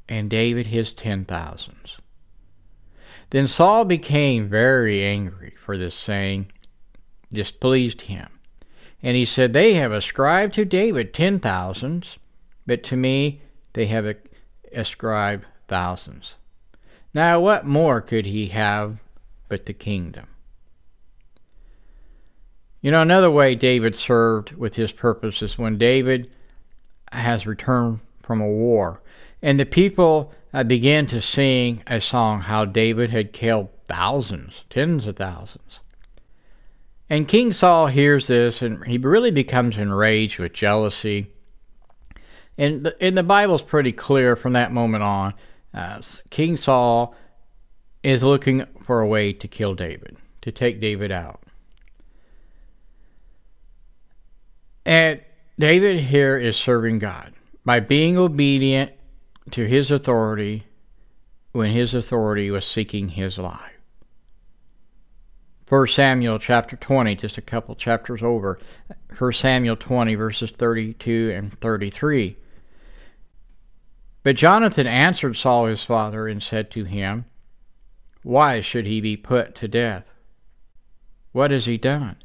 and 0.08 0.30
David 0.30 0.68
his 0.68 0.92
ten 0.92 1.24
thousands. 1.24 1.96
Then 3.30 3.48
Saul 3.48 3.84
became 3.84 4.48
very 4.48 5.04
angry, 5.04 5.54
for 5.64 5.76
this 5.76 5.94
saying 5.94 6.50
displeased 7.32 8.02
him. 8.02 8.28
And 9.02 9.16
he 9.16 9.24
said, 9.24 9.52
They 9.52 9.74
have 9.74 9.92
ascribed 9.92 10.54
to 10.54 10.64
David 10.64 11.12
ten 11.12 11.40
thousands, 11.40 12.16
but 12.66 12.82
to 12.84 12.96
me 12.96 13.42
they 13.72 13.86
have 13.86 14.16
ascribed 14.72 15.44
thousands. 15.66 16.34
Now, 17.14 17.40
what 17.40 17.66
more 17.66 18.00
could 18.00 18.26
he 18.26 18.48
have 18.48 18.98
but 19.48 19.66
the 19.66 19.72
kingdom? 19.72 20.26
You 22.80 22.90
know, 22.90 23.02
another 23.02 23.30
way 23.30 23.54
David 23.54 23.96
served 23.96 24.52
with 24.52 24.74
his 24.74 24.92
purpose 24.92 25.42
is 25.42 25.58
when 25.58 25.78
David 25.78 26.30
has 27.10 27.46
returned 27.46 28.00
from 28.22 28.40
a 28.40 28.46
war, 28.46 29.00
and 29.42 29.58
the 29.58 29.66
people 29.66 30.32
I 30.52 30.62
began 30.62 31.06
to 31.08 31.20
sing 31.20 31.82
a 31.86 32.00
song 32.00 32.40
how 32.42 32.64
David 32.64 33.10
had 33.10 33.32
killed 33.32 33.68
thousands, 33.86 34.62
tens 34.70 35.06
of 35.06 35.16
thousands. 35.16 35.80
And 37.10 37.28
King 37.28 37.52
Saul 37.52 37.86
hears 37.86 38.26
this 38.26 38.60
and 38.60 38.84
he 38.86 38.98
really 38.98 39.30
becomes 39.30 39.78
enraged 39.78 40.38
with 40.38 40.52
jealousy. 40.52 41.28
And 42.58 42.84
the, 42.84 43.02
and 43.02 43.16
the 43.16 43.22
Bible's 43.22 43.62
pretty 43.62 43.92
clear 43.92 44.36
from 44.36 44.52
that 44.54 44.72
moment 44.72 45.02
on. 45.02 45.34
Uh, 45.72 46.02
King 46.30 46.56
Saul 46.56 47.14
is 48.02 48.22
looking 48.22 48.64
for 48.84 49.00
a 49.00 49.06
way 49.06 49.32
to 49.32 49.48
kill 49.48 49.74
David, 49.74 50.16
to 50.42 50.52
take 50.52 50.80
David 50.80 51.12
out. 51.12 51.42
And 54.88 55.20
David 55.58 56.04
here 56.04 56.38
is 56.38 56.56
serving 56.56 56.98
God 56.98 57.34
by 57.62 57.78
being 57.78 58.16
obedient 58.16 58.92
to 59.50 59.66
his 59.66 59.90
authority 59.90 60.64
when 61.52 61.72
his 61.72 61.92
authority 61.92 62.50
was 62.50 62.64
seeking 62.64 63.10
his 63.10 63.36
life. 63.36 63.74
1 65.68 65.88
Samuel 65.88 66.38
chapter 66.38 66.74
20, 66.74 67.16
just 67.16 67.36
a 67.36 67.42
couple 67.42 67.74
chapters 67.74 68.22
over. 68.22 68.58
1 69.18 69.32
Samuel 69.34 69.76
20, 69.76 70.14
verses 70.14 70.50
32 70.56 71.34
and 71.36 71.60
33. 71.60 72.38
But 74.22 74.36
Jonathan 74.36 74.86
answered 74.86 75.36
Saul 75.36 75.66
his 75.66 75.84
father 75.84 76.26
and 76.26 76.42
said 76.42 76.70
to 76.70 76.84
him, 76.84 77.26
Why 78.22 78.62
should 78.62 78.86
he 78.86 79.02
be 79.02 79.18
put 79.18 79.54
to 79.56 79.68
death? 79.68 80.06
What 81.32 81.50
has 81.50 81.66
he 81.66 81.76
done? 81.76 82.16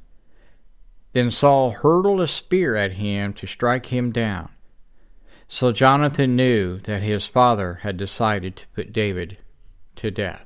Then 1.14 1.32
Saul 1.32 1.72
hurled 1.72 2.20
a 2.20 2.28
spear 2.28 2.76
at 2.76 2.94
him 2.94 3.34
to 3.34 3.48
strike 3.48 3.88
him 3.88 4.12
down. 4.12 4.50
So 5.48 5.72
Jonathan 5.72 6.36
knew 6.36 6.80
that 6.80 7.04
his 7.04 7.28
father 7.28 7.76
had 7.84 7.98
decided 7.98 8.56
to 8.56 8.68
put 8.76 8.92
David 8.92 9.38
to 9.98 10.10
death. 10.10 10.46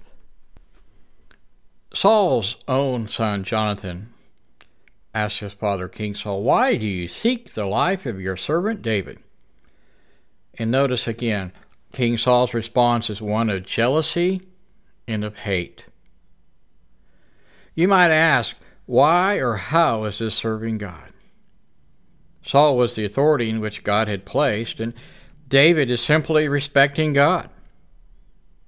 Saul's 1.94 2.58
own 2.68 3.08
son 3.08 3.46
Jonathan 3.46 4.14
asked 5.16 5.40
his 5.40 5.54
father 5.54 5.88
King 5.88 6.14
Saul, 6.14 6.44
Why 6.44 6.76
do 6.76 6.86
you 6.86 7.08
seek 7.08 7.54
the 7.54 7.66
life 7.66 8.06
of 8.06 8.20
your 8.20 8.36
servant 8.36 8.82
David? 8.82 9.20
And 10.60 10.70
notice 10.70 11.08
again, 11.08 11.54
King 11.94 12.18
Saul's 12.18 12.54
response 12.54 13.10
is 13.10 13.22
one 13.22 13.50
of 13.50 13.66
jealousy 13.66 14.42
and 15.08 15.24
of 15.24 15.36
hate. 15.38 15.86
You 17.74 17.88
might 17.88 18.12
ask, 18.12 18.56
why 18.88 19.36
or 19.36 19.58
how 19.58 20.06
is 20.06 20.19
this 20.19 20.36
serving 20.36 20.80
God? 20.80 21.12
Saul 22.43 22.78
was 22.78 22.95
the 22.95 23.06
authority 23.06 23.50
in 23.50 23.60
which 23.60 23.84
God 23.84 24.08
had 24.08 24.26
placed, 24.26 24.80
and 24.80 24.93
David 25.47 25.91
is 25.91 26.02
simply 26.02 26.47
respecting 26.47 27.13
God. 27.13 27.50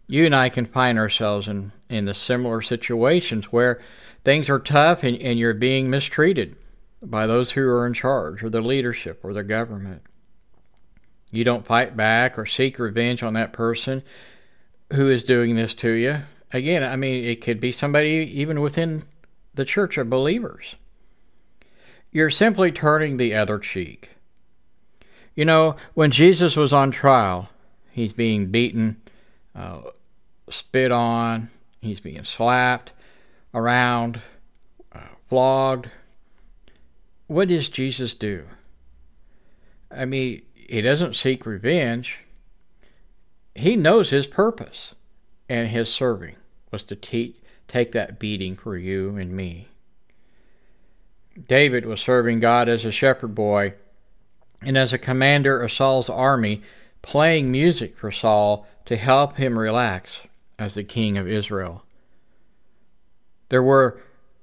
You 0.08 0.25
and 0.25 0.36
I 0.36 0.49
can 0.49 0.65
find 0.65 0.99
ourselves 0.99 1.47
in, 1.47 1.71
in 1.89 2.05
the 2.05 2.13
similar 2.13 2.62
situations 2.62 3.45
where 3.45 3.79
things 4.25 4.49
are 4.49 4.60
tough 4.60 5.03
and, 5.03 5.17
and 5.21 5.39
you're 5.39 5.53
being 5.53 5.89
mistreated 5.89 6.58
by 7.01 7.25
those 7.25 7.51
who 7.51 7.62
are 7.62 7.88
in 7.88 7.93
charge, 7.93 8.43
or 8.43 8.49
the 8.49 8.60
leadership, 8.60 9.21
or 9.23 9.34
the 9.34 9.43
government. 9.43 10.01
You 11.32 11.45
don't 11.45 11.65
fight 11.65 11.95
back 11.95 12.38
or 12.38 12.45
seek 12.45 12.77
revenge 12.77 13.23
on 13.23 13.34
that 13.36 13.53
person 13.53 14.03
who 14.91 15.10
is 15.10 15.23
doing 15.23 15.55
this 15.55 15.73
to 15.75 15.91
you. 15.91 16.23
Again, 16.51 16.84
I 16.84 16.97
mean, 16.97 17.23
it 17.23 17.41
could 17.41 17.62
be 17.62 17.71
somebody 17.71 18.29
even 18.36 18.60
within 18.60 19.03
the 19.60 19.65
church 19.65 19.98
of 19.98 20.10
believers. 20.10 20.76
You're 22.13 22.30
simply 22.30 22.72
turning 22.72 23.17
the 23.17 23.36
other 23.36 23.60
cheek. 23.60 24.12
You 25.36 25.43
know, 25.43 25.76
when 25.93 26.12
Jesus 26.12 26.56
was 26.56 26.72
on 26.72 26.91
trial, 26.91 27.50
he's 27.91 28.13
being 28.13 28.52
beaten, 28.52 29.02
uh, 29.54 29.82
spit 30.50 30.93
on, 30.93 31.50
he's 31.82 32.00
being 32.00 32.24
slapped 32.24 32.91
around, 33.54 34.22
uh, 34.93 35.02
flogged. 35.28 35.89
What 37.28 37.50
does 37.50 37.67
Jesus 37.67 38.13
do? 38.13 38.45
I 39.91 40.06
mean, 40.06 40.41
he 40.54 40.82
doesn't 40.82 41.17
seek 41.17 41.45
revenge. 41.45 42.19
He 43.56 43.76
knows 43.76 44.10
his 44.10 44.26
purpose, 44.26 44.93
and 45.50 45.67
his 45.67 45.89
serving 45.89 46.38
was 46.72 46.84
to 46.84 46.95
te- 46.95 47.36
take 47.69 47.91
that 47.93 48.19
beating 48.19 48.58
for 48.58 48.75
you 48.75 49.15
and 49.15 49.32
me. 49.32 49.69
David 51.47 51.86
was 51.86 52.01
serving 52.01 52.39
God 52.39 52.67
as 52.67 52.84
a 52.84 52.91
shepherd 52.91 53.34
boy 53.34 53.75
and 54.62 54.77
as 54.77 54.91
a 54.91 54.97
commander 54.97 55.62
of 55.62 55.71
Saul's 55.71 56.10
army, 56.10 56.62
playing 57.01 57.51
music 57.51 57.97
for 57.97 58.12
Saul 58.12 58.67
to 58.86 58.97
help 58.97 59.38
him 59.38 59.58
relax 59.58 60.17
as 60.58 60.73
the 60.73 60.84
king 60.84 61.17
of 61.17 61.27
Israel. 61.27 61.86
There 63.47 63.63
were 63.63 64.01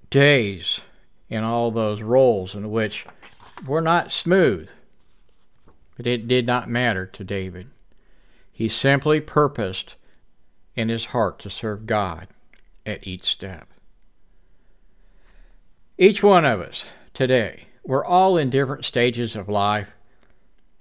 days 0.09 0.81
in 1.29 1.43
all 1.43 1.71
those 1.71 2.01
roles 2.01 2.55
in 2.55 2.71
which 2.71 3.05
were 3.67 3.83
not 3.83 4.13
smooth, 4.13 4.69
but 5.97 6.07
it 6.07 6.29
did 6.29 6.47
not 6.47 6.71
matter 6.71 7.05
to 7.07 7.25
David. 7.25 7.69
He 8.53 8.69
simply 8.69 9.21
purposed 9.21 9.97
in 10.75 10.89
his 10.89 11.07
heart 11.07 11.39
to 11.41 11.51
serve 11.51 11.87
God 11.87 12.29
at 12.87 13.07
each 13.07 13.25
step. 13.25 13.69
Each 15.99 16.23
one 16.23 16.45
of 16.45 16.61
us 16.61 16.85
today, 17.13 17.67
we're 17.85 18.05
all 18.05 18.37
in 18.37 18.51
different 18.51 18.85
stages 18.85 19.35
of 19.35 19.49
life, 19.49 19.89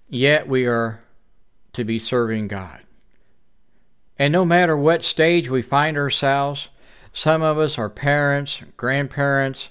yet 0.10 0.48
we 0.48 0.66
are 0.66 1.00
to 1.74 1.84
be 1.84 2.00
serving 2.00 2.48
God. 2.48 2.82
And 4.18 4.32
no 4.32 4.46
matter 4.46 4.78
what 4.78 5.04
stage 5.04 5.50
we 5.50 5.62
find 5.62 5.98
ourselves, 5.98 6.68
some 7.14 7.42
of 7.42 7.58
us 7.58 7.78
are 7.78 7.90
parents, 7.90 8.60
grandparents, 8.78 9.70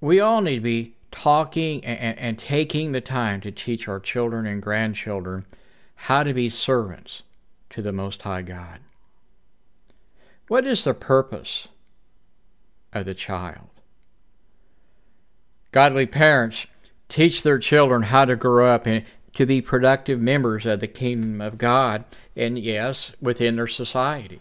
we 0.00 0.20
all 0.20 0.40
need 0.40 0.56
to 0.56 0.60
be 0.60 0.94
talking 1.10 1.84
and, 1.84 2.18
and, 2.18 2.38
taking 2.38 2.92
the 2.92 3.00
time 3.00 3.40
to 3.40 3.50
teach 3.50 3.88
our 3.88 3.98
children 3.98 4.46
and 4.46 4.62
grandchildren 4.62 5.44
how 5.94 6.22
to 6.22 6.32
be 6.32 6.48
servants 6.48 7.22
to 7.70 7.82
the 7.82 7.92
Most 7.92 8.22
High 8.22 8.42
God. 8.42 8.78
What 10.50 10.66
is 10.66 10.82
the 10.82 10.94
purpose 10.94 11.68
of 12.92 13.06
the 13.06 13.14
child? 13.14 13.68
Godly 15.70 16.06
parents 16.06 16.66
teach 17.08 17.44
their 17.44 17.60
children 17.60 18.02
how 18.02 18.24
to 18.24 18.34
grow 18.34 18.74
up 18.74 18.84
and 18.84 19.04
to 19.34 19.46
be 19.46 19.62
productive 19.62 20.18
members 20.18 20.66
of 20.66 20.80
the 20.80 20.88
kingdom 20.88 21.40
of 21.40 21.56
God, 21.56 22.04
and 22.34 22.58
yes, 22.58 23.12
within 23.20 23.54
their 23.54 23.68
society. 23.68 24.40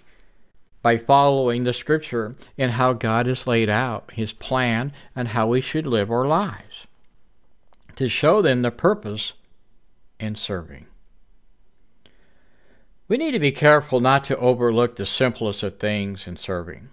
By 0.82 0.98
following 0.98 1.63
the 1.63 1.76
scripture 1.76 2.36
and 2.58 2.72
how 2.72 2.93
God 2.93 3.28
has 3.28 3.45
laid 3.45 3.69
out 3.69 4.10
his 4.12 4.34
plan 4.34 4.91
and 5.15 5.28
how 5.28 5.45
we 5.45 5.62
should 5.62 5.86
live 5.86 6.10
our 6.10 6.26
lives, 6.26 6.88
to 7.98 8.10
show 8.10 8.41
them 8.41 8.63
the 8.63 8.72
purpose 8.72 9.34
in 10.19 10.36
serving. 10.36 10.88
We 13.10 13.17
need 13.17 13.32
to 13.32 13.39
be 13.39 13.52
careful 13.52 14.00
not 14.00 14.24
to 14.26 14.38
overlook 14.38 14.95
the 14.95 15.06
simplest 15.08 15.63
of 15.63 15.80
things 15.80 16.26
in 16.28 16.38
serving. 16.38 16.89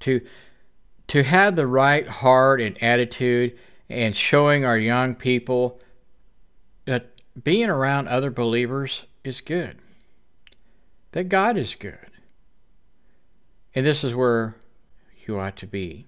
To 0.00 0.22
to 1.08 1.22
have 1.22 1.54
the 1.54 1.66
right 1.66 2.08
heart 2.08 2.60
and 2.60 2.82
attitude 2.82 3.56
and 3.88 4.16
showing 4.16 4.64
our 4.64 4.78
young 4.78 5.14
people 5.14 5.80
that 6.86 7.12
being 7.44 7.68
around 7.68 8.08
other 8.08 8.30
believers 8.30 9.02
is 9.22 9.40
good. 9.40 9.78
That 11.12 11.28
God 11.28 11.56
is 11.56 11.76
good. 11.78 12.10
And 13.74 13.86
this 13.86 14.02
is 14.02 14.14
where 14.14 14.56
you 15.26 15.38
ought 15.38 15.56
to 15.58 15.66
be. 15.66 16.06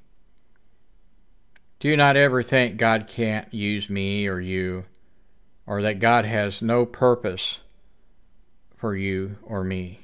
Do 1.79 1.97
not 1.97 2.17
ever 2.17 2.43
think 2.43 2.77
God 2.77 3.07
can't 3.07 3.53
use 3.55 3.89
me 3.89 4.27
or 4.27 4.41
you, 4.41 4.85
or 5.65 5.83
that 5.83 6.01
God 6.01 6.25
has 6.25 6.61
no 6.61 6.85
purpose 6.85 7.59
for 8.79 8.97
you 8.97 9.37
or 9.43 9.65
me. 9.65 10.01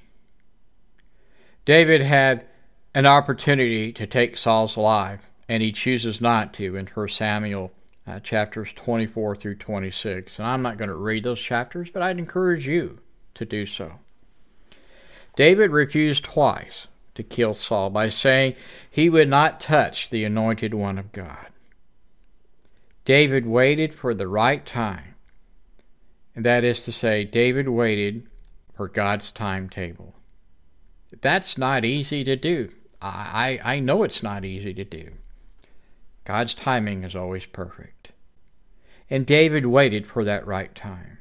David 1.64 2.02
had 2.02 2.46
an 2.94 3.06
opportunity 3.06 3.92
to 3.92 4.06
take 4.06 4.36
Saul's 4.36 4.76
life, 4.76 5.20
and 5.48 5.62
he 5.62 5.72
chooses 5.72 6.20
not 6.20 6.52
to 6.54 6.76
in 6.76 6.86
1 6.86 7.08
Samuel 7.08 7.72
uh, 8.06 8.20
chapters 8.20 8.68
24 8.76 9.36
through 9.36 9.56
26. 9.56 10.38
And 10.38 10.46
I'm 10.46 10.62
not 10.62 10.76
going 10.76 10.88
to 10.88 10.94
read 10.94 11.24
those 11.24 11.40
chapters, 11.40 11.88
but 11.92 12.02
I'd 12.02 12.18
encourage 12.18 12.66
you 12.66 12.98
to 13.34 13.44
do 13.44 13.66
so. 13.66 13.92
David 15.36 15.70
refused 15.70 16.24
twice 16.24 16.86
to 17.14 17.22
kill 17.22 17.54
Saul 17.54 17.90
by 17.90 18.08
saying 18.08 18.54
he 18.90 19.08
would 19.08 19.28
not 19.28 19.60
touch 19.60 20.10
the 20.10 20.24
anointed 20.24 20.74
one 20.74 20.98
of 20.98 21.12
God. 21.12 21.46
David 23.04 23.46
waited 23.46 23.94
for 23.94 24.14
the 24.14 24.28
right 24.28 24.64
time. 24.64 25.14
And 26.34 26.44
that 26.44 26.64
is 26.64 26.80
to 26.80 26.92
say, 26.92 27.24
David 27.24 27.68
waited 27.68 28.26
for 28.76 28.88
God's 28.88 29.30
timetable. 29.30 30.14
That's 31.20 31.56
not 31.56 31.84
easy 31.84 32.24
to 32.24 32.36
do. 32.36 32.70
I, 33.00 33.60
I, 33.62 33.80
know 33.80 34.02
it's 34.02 34.22
not 34.22 34.44
easy 34.44 34.72
to 34.74 34.84
do. 34.84 35.10
God's 36.24 36.54
timing 36.54 37.04
is 37.04 37.14
always 37.14 37.44
perfect. 37.44 38.08
And 39.10 39.26
David 39.26 39.66
waited 39.66 40.06
for 40.06 40.24
that 40.24 40.46
right 40.46 40.74
time. 40.74 41.18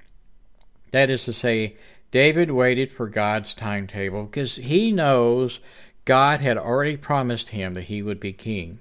That 0.91 1.09
is 1.09 1.25
to 1.25 1.33
say, 1.33 1.75
David 2.11 2.51
waited 2.51 2.91
for 2.91 3.07
God's 3.07 3.53
timetable 3.53 4.25
because 4.25 4.55
he 4.55 4.91
knows 4.91 5.59
God 6.05 6.39
had 6.39 6.57
already 6.57 6.95
promised 6.95 7.49
him 7.49 7.73
that 7.73 7.85
he 7.85 8.01
would 8.01 8.19
be 8.19 8.33
king. 8.33 8.79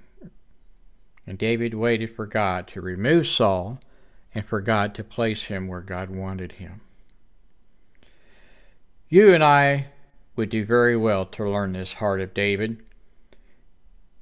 And 1.25 1.37
David 1.37 1.73
waited 1.73 2.15
for 2.15 2.25
God 2.25 2.67
to 2.69 2.81
remove 2.81 3.27
Saul 3.27 3.79
and 4.35 4.45
for 4.45 4.61
God 4.61 4.93
to 4.95 5.03
place 5.03 5.43
him 5.43 5.67
where 5.67 5.81
God 5.81 6.09
wanted 6.09 6.53
him. 6.53 6.81
You 9.13 9.31
and 9.31 9.43
I 9.43 9.89
would 10.35 10.49
do 10.49 10.65
very 10.65 10.97
well 10.97 11.27
to 11.27 11.47
learn 11.47 11.73
this 11.73 11.93
heart 11.93 12.19
of 12.19 12.33
David 12.33 12.81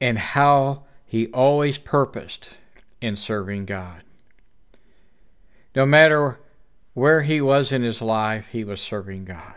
and 0.02 0.18
how 0.18 0.84
he 1.06 1.28
always 1.28 1.78
purposed 1.78 2.50
in 3.00 3.16
serving 3.16 3.68
God. 3.68 4.04
No 5.74 5.86
matter 5.86 6.42
where 6.94 7.22
he 7.22 7.40
was 7.40 7.72
in 7.72 7.84
his 7.84 8.02
life, 8.02 8.48
he 8.52 8.66
was 8.66 8.82
serving 8.82 9.24
God. 9.24 9.56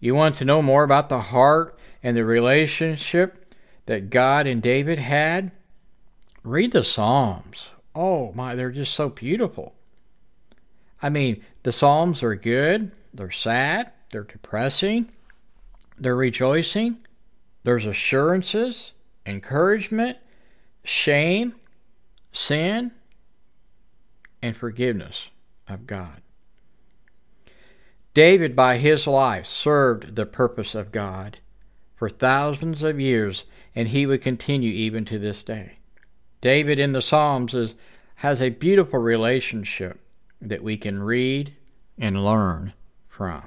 You 0.00 0.14
want 0.14 0.36
to 0.36 0.46
know 0.46 0.62
more 0.62 0.82
about 0.82 1.10
the 1.10 1.20
heart 1.20 1.78
and 2.02 2.16
the 2.16 2.24
relationship 2.24 3.54
that 3.84 4.08
God 4.08 4.46
and 4.46 4.62
David 4.62 5.00
had? 5.00 5.52
Read 6.42 6.72
the 6.72 6.82
Psalms. 6.82 7.58
Oh 7.94 8.32
my, 8.32 8.54
they're 8.54 8.70
just 8.70 8.94
so 8.94 9.10
beautiful. 9.10 9.74
I 11.02 11.10
mean, 11.10 11.44
the 11.62 11.74
Psalms 11.74 12.22
are 12.22 12.36
good, 12.36 12.90
they're 13.16 13.30
sad, 13.30 13.92
they're 14.10 14.24
depressing, 14.24 15.10
they're 15.98 16.16
rejoicing, 16.16 16.98
there's 17.64 17.84
assurances, 17.84 18.92
encouragement, 19.24 20.18
shame, 20.84 21.54
sin, 22.32 22.92
and 24.42 24.56
forgiveness 24.56 25.30
of 25.66 25.86
God. 25.86 26.20
David, 28.14 28.54
by 28.54 28.78
his 28.78 29.06
life, 29.06 29.46
served 29.46 30.16
the 30.16 30.26
purpose 30.26 30.74
of 30.74 30.92
God 30.92 31.38
for 31.96 32.08
thousands 32.08 32.82
of 32.82 33.00
years, 33.00 33.44
and 33.74 33.88
he 33.88 34.06
would 34.06 34.22
continue 34.22 34.70
even 34.70 35.04
to 35.06 35.18
this 35.18 35.42
day. 35.42 35.78
David 36.40 36.78
in 36.78 36.92
the 36.92 37.02
Psalms 37.02 37.52
is, 37.52 37.74
has 38.16 38.40
a 38.40 38.50
beautiful 38.50 38.98
relationship 38.98 40.00
that 40.40 40.62
we 40.62 40.76
can 40.76 41.02
read 41.02 41.54
and 41.98 42.24
learn 42.24 42.72
from. 43.16 43.42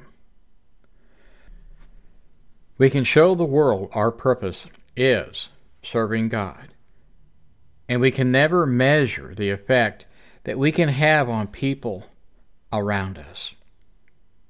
We 2.78 2.90
can 2.90 3.04
show 3.04 3.36
the 3.36 3.44
world 3.44 3.90
our 3.94 4.12
purpose 4.12 4.66
is 4.96 5.50
serving 5.84 6.30
God. 6.30 6.70
And 7.88 8.02
we 8.02 8.12
can 8.12 8.32
never 8.32 8.66
measure 8.66 9.34
the 9.36 9.50
effect 9.50 10.06
that 10.46 10.58
we 10.58 10.72
can 10.72 10.90
have 10.90 11.28
on 11.28 11.48
people 11.48 12.06
around 12.72 13.18
us. 13.18 13.52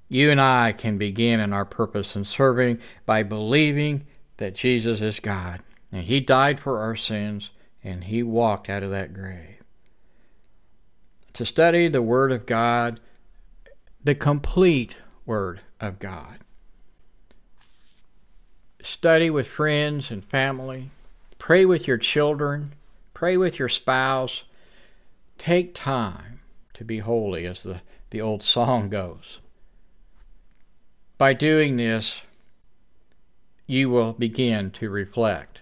You 0.08 0.32
and 0.32 0.42
I 0.42 0.74
can 0.74 0.98
begin 0.98 1.40
in 1.40 1.54
our 1.54 1.66
purpose 1.66 2.16
in 2.16 2.26
serving 2.26 2.80
by 3.06 3.24
believing 3.24 4.06
that 4.38 4.56
Jesus 4.56 5.02
is 5.02 5.20
God 5.20 5.62
and 5.92 6.04
He 6.04 6.20
died 6.20 6.60
for 6.60 6.80
our 6.80 6.96
sins 6.96 7.50
and 7.84 8.04
He 8.04 8.24
walked 8.24 8.70
out 8.70 8.84
of 8.84 8.92
that 8.92 9.14
grave. 9.14 9.56
To 11.34 11.46
study 11.46 11.88
the 11.88 12.02
Word 12.02 12.32
of 12.32 12.46
God, 12.46 13.00
the 14.04 14.16
complete 14.16 14.98
Word 15.30 15.62
of 15.80 16.00
God. 16.00 16.40
Study 18.82 19.30
with 19.30 19.46
friends 19.48 20.10
and 20.10 20.26
family. 20.26 20.90
Pray 21.38 21.66
with 21.66 21.88
your 21.88 22.00
children. 22.00 22.74
Pray 23.14 23.38
with 23.38 23.60
your 23.60 23.70
spouse. 23.70 24.42
Take 25.38 25.76
time 25.76 26.40
to 26.74 26.84
be 26.84 26.98
holy, 26.98 27.46
as 27.46 27.62
the, 27.62 27.82
the 28.10 28.20
old 28.20 28.44
song 28.44 28.90
goes. 28.90 29.38
By 31.20 31.36
doing 31.36 31.78
this, 31.78 32.16
you 33.68 33.92
will 33.92 34.14
begin 34.14 34.72
to 34.80 34.90
reflect 34.90 35.60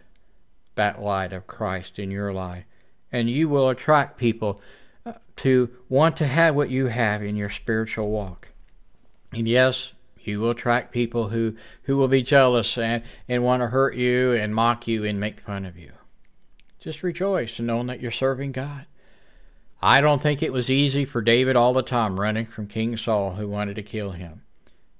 that 0.75 1.01
light 1.01 1.33
of 1.33 1.45
Christ 1.45 1.99
in 1.99 2.09
your 2.09 2.31
life, 2.31 2.63
and 3.11 3.29
you 3.29 3.49
will 3.49 3.67
attract 3.67 4.17
people 4.17 4.61
uh, 5.05 5.15
to 5.37 5.69
want 5.89 6.15
to 6.15 6.27
have 6.27 6.55
what 6.55 6.69
you 6.69 6.85
have 6.85 7.21
in 7.21 7.35
your 7.35 7.49
spiritual 7.49 8.09
walk. 8.09 8.47
And 9.31 9.47
yes, 9.47 9.91
you 10.19 10.39
will 10.39 10.51
attract 10.51 10.91
people 10.91 11.29
who, 11.29 11.55
who 11.83 11.97
will 11.97 12.07
be 12.07 12.21
jealous 12.21 12.77
and, 12.77 13.03
and 13.27 13.43
want 13.43 13.61
to 13.61 13.67
hurt 13.67 13.95
you 13.95 14.33
and 14.33 14.53
mock 14.53 14.87
you 14.87 15.05
and 15.05 15.19
make 15.19 15.39
fun 15.39 15.65
of 15.65 15.77
you. 15.77 15.91
Just 16.79 17.03
rejoice 17.03 17.59
in 17.59 17.65
knowing 17.65 17.87
that 17.87 18.01
you're 18.01 18.11
serving 18.11 18.51
God. 18.51 18.85
I 19.81 20.01
don't 20.01 20.21
think 20.21 20.41
it 20.41 20.53
was 20.53 20.69
easy 20.69 21.05
for 21.05 21.21
David 21.21 21.55
all 21.55 21.73
the 21.73 21.83
time 21.83 22.19
running 22.19 22.47
from 22.47 22.67
King 22.67 22.97
Saul 22.97 23.35
who 23.35 23.47
wanted 23.47 23.75
to 23.75 23.83
kill 23.83 24.11
him. 24.11 24.41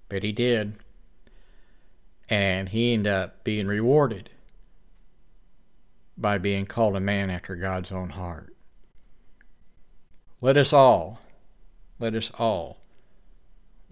But 0.09 0.23
he 0.23 0.31
did. 0.31 0.75
And 2.29 2.69
he 2.69 2.93
ended 2.93 3.11
up 3.11 3.43
being 3.43 3.67
rewarded 3.67 4.29
by 6.17 6.37
being 6.37 6.65
called 6.65 6.95
a 6.95 6.99
man 6.99 7.29
after 7.29 7.55
God's 7.55 7.91
own 7.91 8.09
heart. 8.09 8.53
Let 10.41 10.57
us 10.57 10.73
all, 10.73 11.19
let 11.99 12.13
us 12.13 12.31
all 12.37 12.77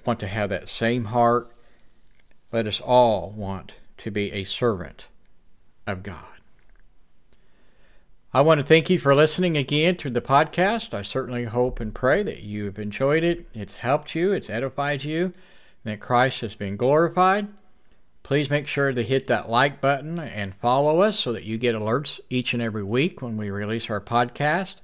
want 0.05 0.19
to 0.19 0.27
have 0.27 0.49
that 0.49 0.69
same 0.69 1.05
heart. 1.05 1.51
Let 2.51 2.67
us 2.67 2.79
all 2.79 3.31
want 3.31 3.73
to 3.99 4.11
be 4.11 4.31
a 4.31 4.43
servant 4.43 5.05
of 5.87 6.03
God. 6.03 6.25
I 8.33 8.41
want 8.41 8.59
to 8.59 8.67
thank 8.67 8.89
you 8.89 8.99
for 8.99 9.15
listening 9.15 9.55
again 9.55 9.95
to 9.97 10.09
the 10.09 10.21
podcast. 10.21 10.93
I 10.93 11.03
certainly 11.03 11.45
hope 11.45 11.79
and 11.79 11.95
pray 11.95 12.21
that 12.23 12.41
you 12.41 12.65
have 12.65 12.77
enjoyed 12.77 13.23
it. 13.23 13.47
It's 13.53 13.75
helped 13.75 14.13
you, 14.13 14.33
it's 14.33 14.49
edified 14.49 15.05
you, 15.05 15.25
and 15.25 15.33
that 15.85 16.01
Christ 16.01 16.41
has 16.41 16.53
been 16.53 16.75
glorified. 16.75 17.47
Please 18.23 18.49
make 18.49 18.67
sure 18.67 18.91
to 18.91 19.03
hit 19.03 19.27
that 19.27 19.49
like 19.49 19.79
button 19.79 20.19
and 20.19 20.55
follow 20.55 20.99
us 20.99 21.19
so 21.19 21.31
that 21.31 21.43
you 21.43 21.57
get 21.57 21.75
alerts 21.75 22.19
each 22.29 22.53
and 22.53 22.61
every 22.61 22.83
week 22.83 23.21
when 23.21 23.37
we 23.37 23.49
release 23.49 23.89
our 23.89 24.01
podcast. 24.01 24.75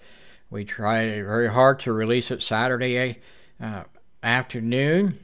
We 0.50 0.64
try 0.64 1.06
very 1.06 1.50
hard 1.50 1.80
to 1.82 1.92
release 1.92 2.32
it 2.32 2.44
Saturday 2.44 3.20
uh, 3.60 3.84
afternoon, 4.24 5.20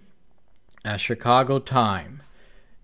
uh, 0.84 0.98
Chicago 0.98 1.60
time. 1.60 2.22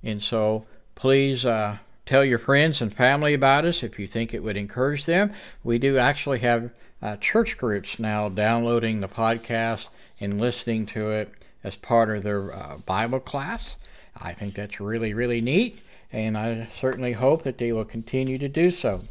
And 0.04 0.22
so 0.22 0.66
please 0.96 1.46
uh, 1.46 1.78
tell 2.06 2.24
your 2.26 2.40
friends 2.40 2.82
and 2.82 2.94
family 2.94 3.34
about 3.34 3.66
us 3.66 3.84
if 3.84 3.98
you 3.98 4.08
think 4.08 4.34
it 4.34 4.44
would 4.44 4.58
encourage 4.58 5.06
them. 5.06 5.34
We 5.64 5.80
do 5.80 5.98
actually 5.98 6.40
have 6.40 6.72
uh, 7.02 7.18
church 7.18 7.58
groups 7.58 8.00
now 8.00 8.30
downloading 8.30 9.02
the 9.02 9.08
podcast 9.08 9.88
and 10.20 10.40
listening 10.40 10.86
to 10.88 11.12
it 11.12 11.34
as 11.64 11.76
part 11.76 12.16
of 12.16 12.24
their 12.24 12.54
uh, 12.54 12.78
Bible 12.78 13.20
class. 13.20 13.76
I 14.16 14.34
think 14.34 14.56
that's 14.56 14.80
really, 14.80 15.14
really 15.14 15.42
neat, 15.42 15.80
and 16.12 16.38
I 16.38 16.70
certainly 16.80 17.14
hope 17.14 17.44
that 17.44 17.58
they 17.58 17.72
will 17.72 17.86
continue 17.86 18.38
to 18.38 18.48
do 18.48 18.72
so. 18.72 19.02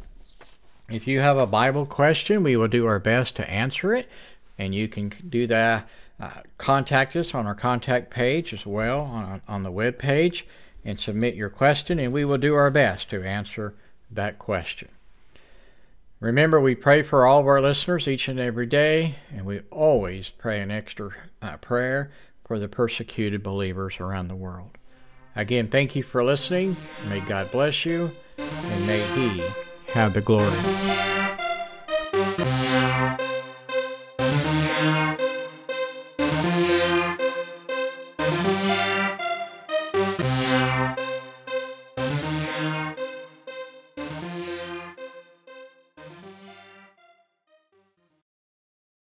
If 0.89 1.07
you 1.07 1.19
have 1.19 1.37
a 1.37 1.47
Bible 1.47 1.85
question, 1.85 2.43
we 2.43 2.55
will 2.55 2.67
do 2.67 2.85
our 2.85 2.99
best 2.99 3.35
to 3.35 3.49
answer 3.49 3.93
it, 3.93 4.09
and 4.57 4.73
you 4.73 4.87
can 4.87 5.11
do 5.29 5.47
that 5.47 5.87
uh, 6.19 6.41
contact 6.57 7.15
us 7.15 7.33
on 7.33 7.45
our 7.45 7.55
contact 7.55 8.09
page 8.09 8.53
as 8.53 8.65
well 8.65 9.01
on, 9.01 9.41
on 9.47 9.63
the 9.63 9.71
web 9.71 9.97
page 9.97 10.45
and 10.85 10.99
submit 10.99 11.35
your 11.35 11.49
question, 11.49 11.99
and 11.99 12.11
we 12.11 12.25
will 12.25 12.37
do 12.37 12.55
our 12.55 12.69
best 12.69 13.09
to 13.09 13.23
answer 13.23 13.73
that 14.11 14.37
question. 14.37 14.89
Remember, 16.19 16.59
we 16.61 16.75
pray 16.75 17.03
for 17.03 17.25
all 17.25 17.41
of 17.41 17.47
our 17.47 17.61
listeners 17.61 18.07
each 18.07 18.27
and 18.27 18.39
every 18.39 18.65
day, 18.65 19.15
and 19.33 19.45
we 19.45 19.59
always 19.71 20.29
pray 20.29 20.61
an 20.61 20.71
extra 20.71 21.11
uh, 21.41 21.57
prayer 21.57 22.11
for 22.45 22.59
the 22.59 22.67
persecuted 22.67 23.43
believers 23.43 23.95
around 23.99 24.27
the 24.27 24.35
world. 24.35 24.77
Again, 25.35 25.67
thank 25.67 25.95
you 25.95 26.03
for 26.03 26.23
listening. 26.23 26.77
May 27.09 27.19
God 27.21 27.51
bless 27.51 27.85
you, 27.85 28.11
and 28.37 28.87
may 28.87 29.05
He 29.15 29.43
have 29.93 30.13
the 30.13 30.21
glory. 30.21 31.32